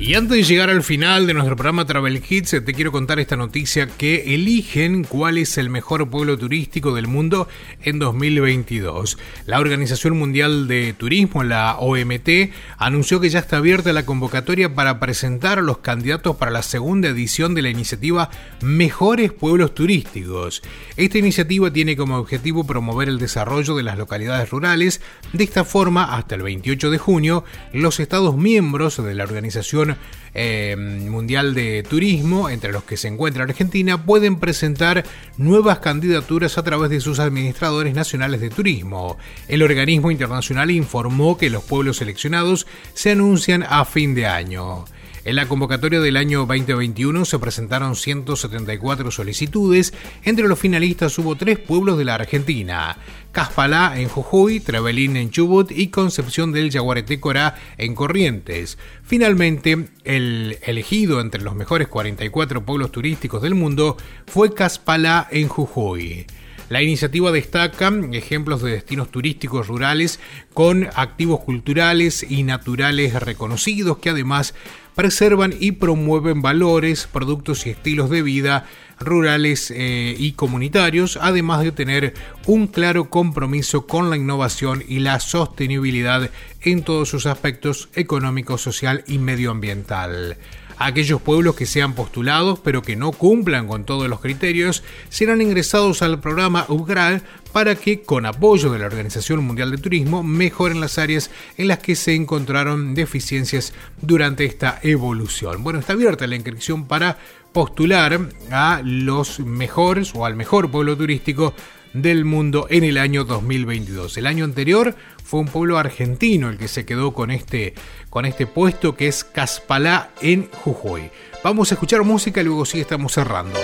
Y 0.00 0.14
antes 0.16 0.38
de 0.38 0.42
llegar 0.42 0.70
al 0.70 0.82
final 0.82 1.28
de 1.28 1.34
nuestro 1.34 1.54
programa 1.54 1.86
Travel 1.86 2.20
Hits, 2.28 2.54
eh, 2.54 2.60
te 2.60 2.74
quiero 2.74 2.90
contar 2.90 3.20
esta 3.20 3.36
noticia 3.36 3.86
que 3.86 4.34
eligen 4.34 5.04
cuál 5.04 5.38
es 5.38 5.56
el 5.56 5.70
mejor 5.70 6.10
pueblo 6.10 6.36
turístico 6.36 6.92
del 6.92 7.06
mundo 7.06 7.46
en 7.84 7.98
2022. 7.98 9.18
La 9.46 9.60
Organización 9.60 10.18
Mundial 10.18 10.68
de 10.68 10.92
Turismo, 10.92 11.44
la 11.44 11.76
OMT, 11.78 12.52
anunció 12.78 13.20
que 13.20 13.30
ya 13.30 13.40
está 13.40 13.58
abierta 13.58 13.92
la 13.92 14.06
convocatoria 14.06 14.74
para 14.74 15.00
presentar 15.00 15.58
a 15.58 15.62
los 15.62 15.78
candidatos 15.78 16.36
para 16.36 16.50
la 16.50 16.62
segunda 16.62 17.08
edición 17.08 17.54
de 17.54 17.62
la 17.62 17.70
iniciativa 17.70 18.30
Mejores 18.60 19.32
Pueblos 19.32 19.74
Turísticos. 19.74 20.62
Esta 20.96 21.18
iniciativa 21.18 21.72
tiene 21.72 21.96
como 21.96 22.16
objetivo 22.16 22.64
promover 22.64 23.08
el 23.08 23.18
desarrollo 23.18 23.74
de 23.74 23.82
las 23.82 23.98
localidades 23.98 24.50
rurales. 24.50 25.00
De 25.32 25.44
esta 25.44 25.64
forma, 25.64 26.16
hasta 26.16 26.34
el 26.34 26.42
28 26.42 26.90
de 26.90 26.98
junio, 26.98 27.44
los 27.72 28.00
Estados 28.00 28.36
miembros 28.36 29.02
de 29.02 29.14
la 29.14 29.24
Organización 29.24 29.96
eh, 30.34 30.76
Mundial 30.76 31.54
de 31.54 31.82
Turismo, 31.82 32.48
entre 32.48 32.72
los 32.72 32.84
que 32.84 32.96
se 32.96 33.08
encuentra 33.08 33.44
Argentina, 33.44 34.04
pueden 34.04 34.36
presentar 34.36 35.04
nuevas 35.36 35.78
candidaturas 35.80 36.58
a 36.58 36.62
través 36.62 36.90
de 36.90 37.00
sus 37.00 37.18
administradores 37.18 37.71
Nacionales 37.72 38.40
de 38.40 38.50
Turismo. 38.50 39.16
El 39.48 39.62
organismo 39.62 40.10
internacional 40.10 40.70
informó 40.70 41.36
que 41.36 41.50
los 41.50 41.64
pueblos 41.64 41.96
seleccionados 41.96 42.66
se 42.94 43.10
anuncian 43.10 43.64
a 43.68 43.84
fin 43.84 44.14
de 44.14 44.26
año. 44.26 44.84
En 45.24 45.36
la 45.36 45.46
convocatoria 45.46 46.00
del 46.00 46.16
año 46.16 46.46
2021 46.46 47.24
se 47.24 47.38
presentaron 47.38 47.94
174 47.94 49.12
solicitudes. 49.12 49.94
Entre 50.24 50.48
los 50.48 50.58
finalistas 50.58 51.16
hubo 51.16 51.36
tres 51.36 51.60
pueblos 51.60 51.96
de 51.96 52.04
la 52.04 52.16
Argentina: 52.16 52.98
Caspalá 53.30 53.94
en 54.00 54.08
Jujuy, 54.08 54.58
Travelín 54.58 55.16
en 55.16 55.30
Chubut 55.30 55.70
y 55.70 55.88
Concepción 55.88 56.50
del 56.50 56.70
Yaguaretécora 56.70 57.54
en 57.78 57.94
Corrientes. 57.94 58.78
Finalmente, 59.04 59.90
el 60.02 60.58
elegido 60.62 61.20
entre 61.20 61.42
los 61.42 61.54
mejores 61.54 61.86
44 61.86 62.64
pueblos 62.64 62.90
turísticos 62.90 63.42
del 63.42 63.54
mundo 63.54 63.96
fue 64.26 64.52
Caspalá 64.52 65.28
en 65.30 65.46
Jujuy. 65.46 66.26
La 66.72 66.80
iniciativa 66.80 67.30
destaca 67.32 67.92
ejemplos 68.12 68.62
de 68.62 68.70
destinos 68.70 69.10
turísticos 69.10 69.68
rurales 69.68 70.18
con 70.54 70.88
activos 70.94 71.40
culturales 71.40 72.24
y 72.26 72.44
naturales 72.44 73.12
reconocidos 73.12 73.98
que 73.98 74.08
además 74.08 74.54
preservan 74.94 75.52
y 75.60 75.72
promueven 75.72 76.40
valores, 76.40 77.06
productos 77.12 77.66
y 77.66 77.70
estilos 77.70 78.08
de 78.08 78.22
vida 78.22 78.64
rurales 78.98 79.70
eh, 79.70 80.14
y 80.18 80.32
comunitarios, 80.32 81.18
además 81.20 81.62
de 81.62 81.72
tener 81.72 82.14
un 82.46 82.68
claro 82.68 83.10
compromiso 83.10 83.86
con 83.86 84.08
la 84.08 84.16
innovación 84.16 84.82
y 84.88 85.00
la 85.00 85.20
sostenibilidad 85.20 86.30
en 86.62 86.84
todos 86.84 87.10
sus 87.10 87.26
aspectos 87.26 87.90
económico, 87.92 88.56
social 88.56 89.04
y 89.06 89.18
medioambiental. 89.18 90.38
Aquellos 90.78 91.20
pueblos 91.20 91.56
que 91.56 91.66
sean 91.66 91.94
postulados 91.94 92.58
pero 92.58 92.82
que 92.82 92.96
no 92.96 93.12
cumplan 93.12 93.66
con 93.66 93.84
todos 93.84 94.08
los 94.08 94.20
criterios 94.20 94.82
serán 95.08 95.40
ingresados 95.40 96.02
al 96.02 96.20
programa 96.20 96.66
UGRAL 96.68 97.22
para 97.52 97.74
que, 97.74 98.02
con 98.02 98.24
apoyo 98.26 98.70
de 98.70 98.78
la 98.78 98.86
Organización 98.86 99.44
Mundial 99.44 99.70
de 99.70 99.78
Turismo, 99.78 100.22
mejoren 100.22 100.80
las 100.80 100.98
áreas 100.98 101.30
en 101.58 101.68
las 101.68 101.78
que 101.78 101.96
se 101.96 102.14
encontraron 102.14 102.94
deficiencias 102.94 103.74
durante 104.00 104.44
esta 104.44 104.78
evolución. 104.82 105.62
Bueno, 105.62 105.78
está 105.78 105.92
abierta 105.92 106.26
la 106.26 106.36
inscripción 106.36 106.86
para 106.86 107.18
postular 107.52 108.18
a 108.50 108.80
los 108.82 109.40
mejores 109.40 110.14
o 110.14 110.24
al 110.24 110.34
mejor 110.34 110.70
pueblo 110.70 110.96
turístico 110.96 111.54
del 111.92 112.24
mundo 112.24 112.66
en 112.70 112.84
el 112.84 112.98
año 112.98 113.24
2022. 113.24 114.16
El 114.16 114.26
año 114.26 114.44
anterior 114.44 114.94
fue 115.24 115.40
un 115.40 115.46
pueblo 115.46 115.78
argentino 115.78 116.48
el 116.48 116.58
que 116.58 116.68
se 116.68 116.84
quedó 116.84 117.12
con 117.12 117.30
este, 117.30 117.74
con 118.10 118.24
este 118.24 118.46
puesto 118.46 118.96
que 118.96 119.08
es 119.08 119.24
Caspalá 119.24 120.10
en 120.20 120.48
Jujuy. 120.50 121.10
Vamos 121.44 121.70
a 121.70 121.74
escuchar 121.74 122.02
música 122.04 122.40
y 122.40 122.44
luego 122.44 122.64
sí 122.64 122.80
estamos 122.80 123.12
cerrando. 123.12 123.58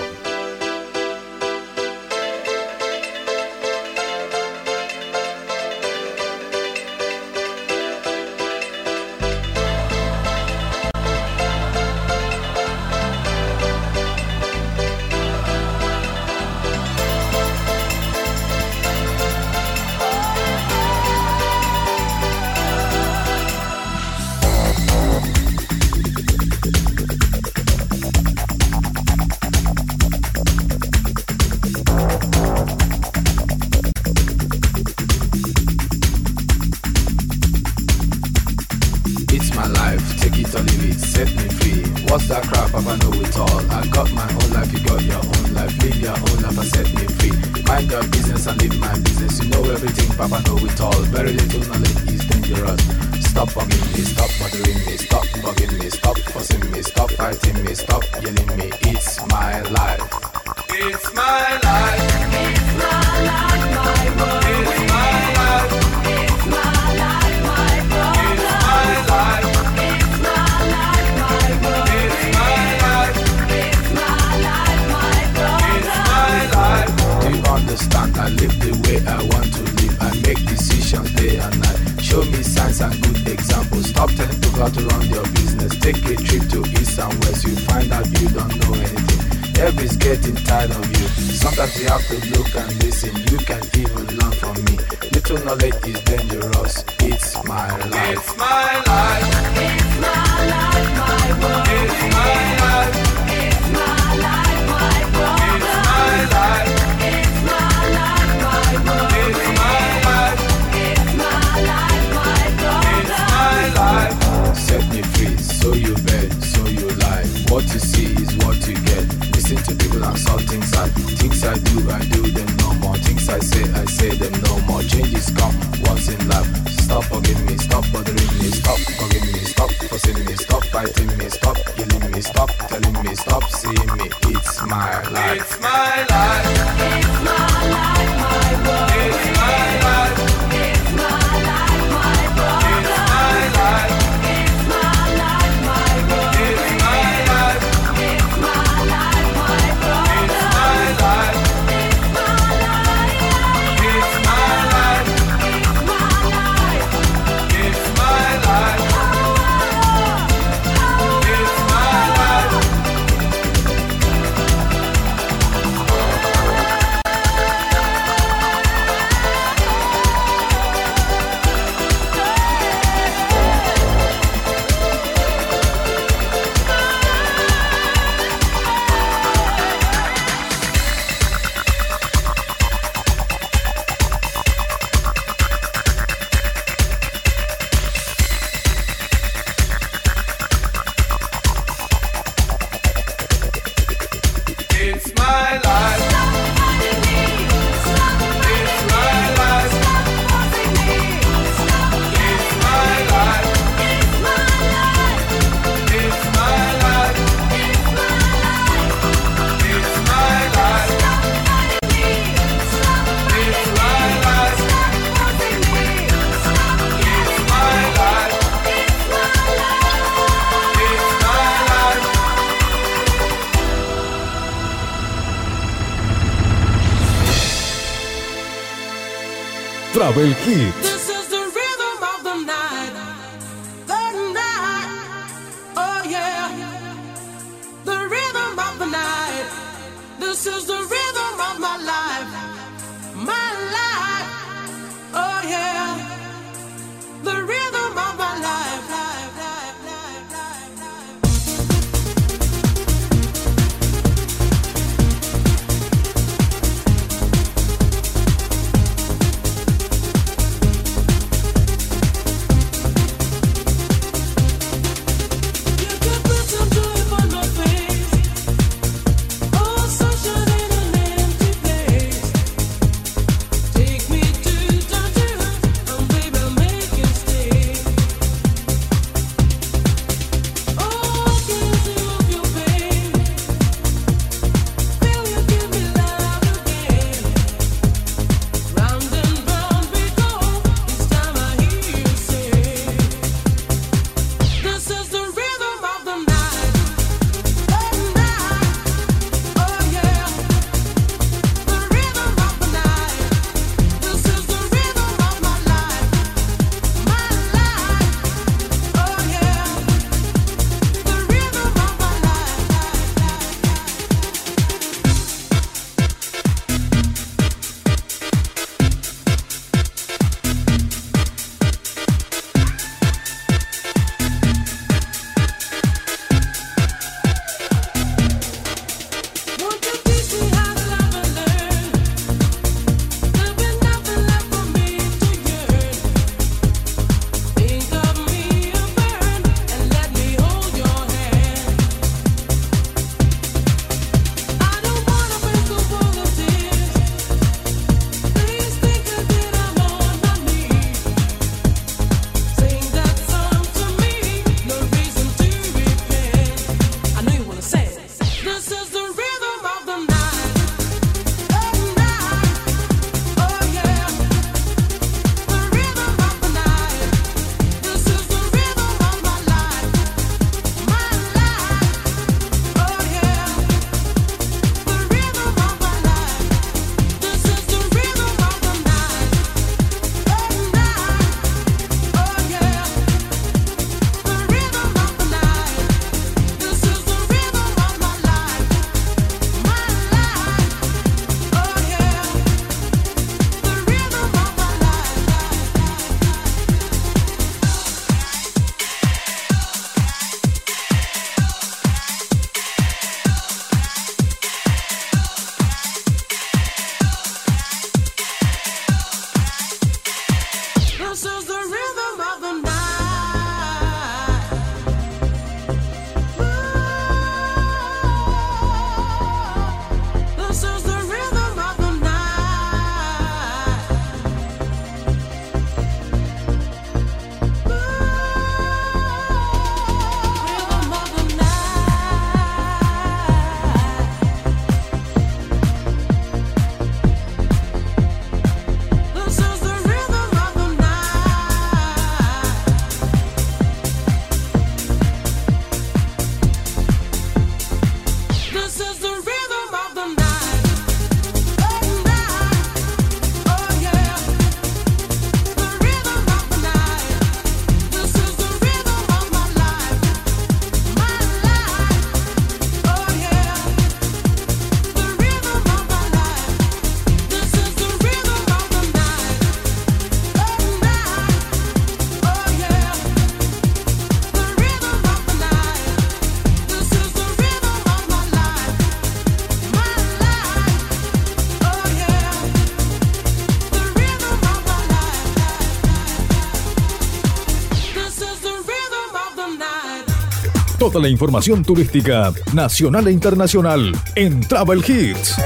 Toda 490.91 491.03
la 491.03 491.11
información 491.11 491.63
turística, 491.63 492.33
nacional 492.55 493.09
e 493.09 493.13
internacional, 493.13 493.93
en 494.15 494.41
Travel 494.41 494.79
Hits. 494.79 495.37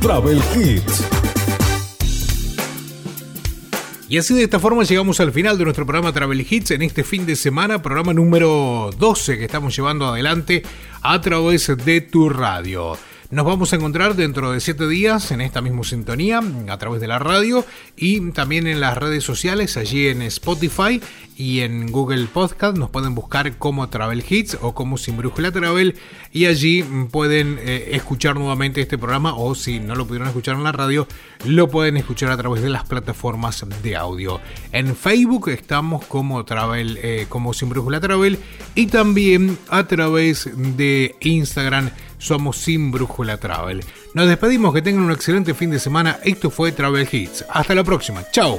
Travel 0.00 0.40
Hits. 0.56 1.04
Y 4.08 4.16
así 4.16 4.32
de 4.32 4.44
esta 4.44 4.58
forma 4.58 4.84
llegamos 4.84 5.20
al 5.20 5.32
final 5.32 5.58
de 5.58 5.64
nuestro 5.64 5.84
programa 5.84 6.14
Travel 6.14 6.46
Hits 6.48 6.70
en 6.70 6.80
este 6.80 7.04
fin 7.04 7.26
de 7.26 7.36
semana, 7.36 7.82
programa 7.82 8.14
número 8.14 8.88
12 8.98 9.36
que 9.36 9.44
estamos 9.44 9.76
llevando 9.76 10.06
adelante 10.06 10.62
a 11.02 11.20
través 11.20 11.70
de 11.84 12.00
tu 12.00 12.30
radio. 12.30 12.96
Nos 13.34 13.44
vamos 13.44 13.72
a 13.72 13.76
encontrar 13.76 14.14
dentro 14.14 14.52
de 14.52 14.60
siete 14.60 14.86
días 14.86 15.32
en 15.32 15.40
esta 15.40 15.60
misma 15.60 15.82
sintonía 15.82 16.40
a 16.68 16.78
través 16.78 17.00
de 17.00 17.08
la 17.08 17.18
radio 17.18 17.64
y 17.96 18.30
también 18.30 18.68
en 18.68 18.78
las 18.78 18.96
redes 18.96 19.24
sociales, 19.24 19.76
allí 19.76 20.06
en 20.06 20.22
Spotify 20.22 21.00
y 21.36 21.62
en 21.62 21.90
Google 21.90 22.28
Podcast. 22.32 22.78
Nos 22.78 22.90
pueden 22.90 23.16
buscar 23.16 23.58
como 23.58 23.88
Travel 23.88 24.24
Hits 24.28 24.56
o 24.62 24.72
como 24.72 24.98
Sin 24.98 25.16
Brújula 25.16 25.50
Travel 25.50 25.96
y 26.30 26.46
allí 26.46 26.84
pueden 27.10 27.58
eh, 27.58 27.88
escuchar 27.96 28.36
nuevamente 28.36 28.80
este 28.80 28.98
programa 28.98 29.34
o 29.34 29.56
si 29.56 29.80
no 29.80 29.96
lo 29.96 30.06
pudieron 30.06 30.28
escuchar 30.28 30.54
en 30.54 30.62
la 30.62 30.70
radio, 30.70 31.08
lo 31.44 31.68
pueden 31.68 31.96
escuchar 31.96 32.30
a 32.30 32.36
través 32.36 32.62
de 32.62 32.70
las 32.70 32.84
plataformas 32.84 33.66
de 33.82 33.96
audio. 33.96 34.40
En 34.70 34.94
Facebook 34.94 35.48
estamos 35.48 36.04
como 36.04 36.44
Travel, 36.44 37.00
eh, 37.02 37.26
como 37.28 37.52
Sin 37.52 37.68
Brújula 37.68 37.98
Travel 37.98 38.38
y 38.76 38.86
también 38.86 39.58
a 39.70 39.88
través 39.88 40.48
de 40.54 41.16
Instagram 41.18 41.90
somos 42.18 42.56
Sin 42.56 42.90
Brújula 42.90 43.36
Travel. 43.36 43.84
Nos 44.14 44.28
despedimos, 44.28 44.74
que 44.74 44.82
tengan 44.82 45.04
un 45.04 45.12
excelente 45.12 45.54
fin 45.54 45.70
de 45.70 45.78
semana. 45.78 46.18
Esto 46.24 46.50
fue 46.50 46.72
Travel 46.72 47.08
Hits. 47.10 47.44
Hasta 47.48 47.74
la 47.74 47.84
próxima. 47.84 48.24
Chao. 48.30 48.58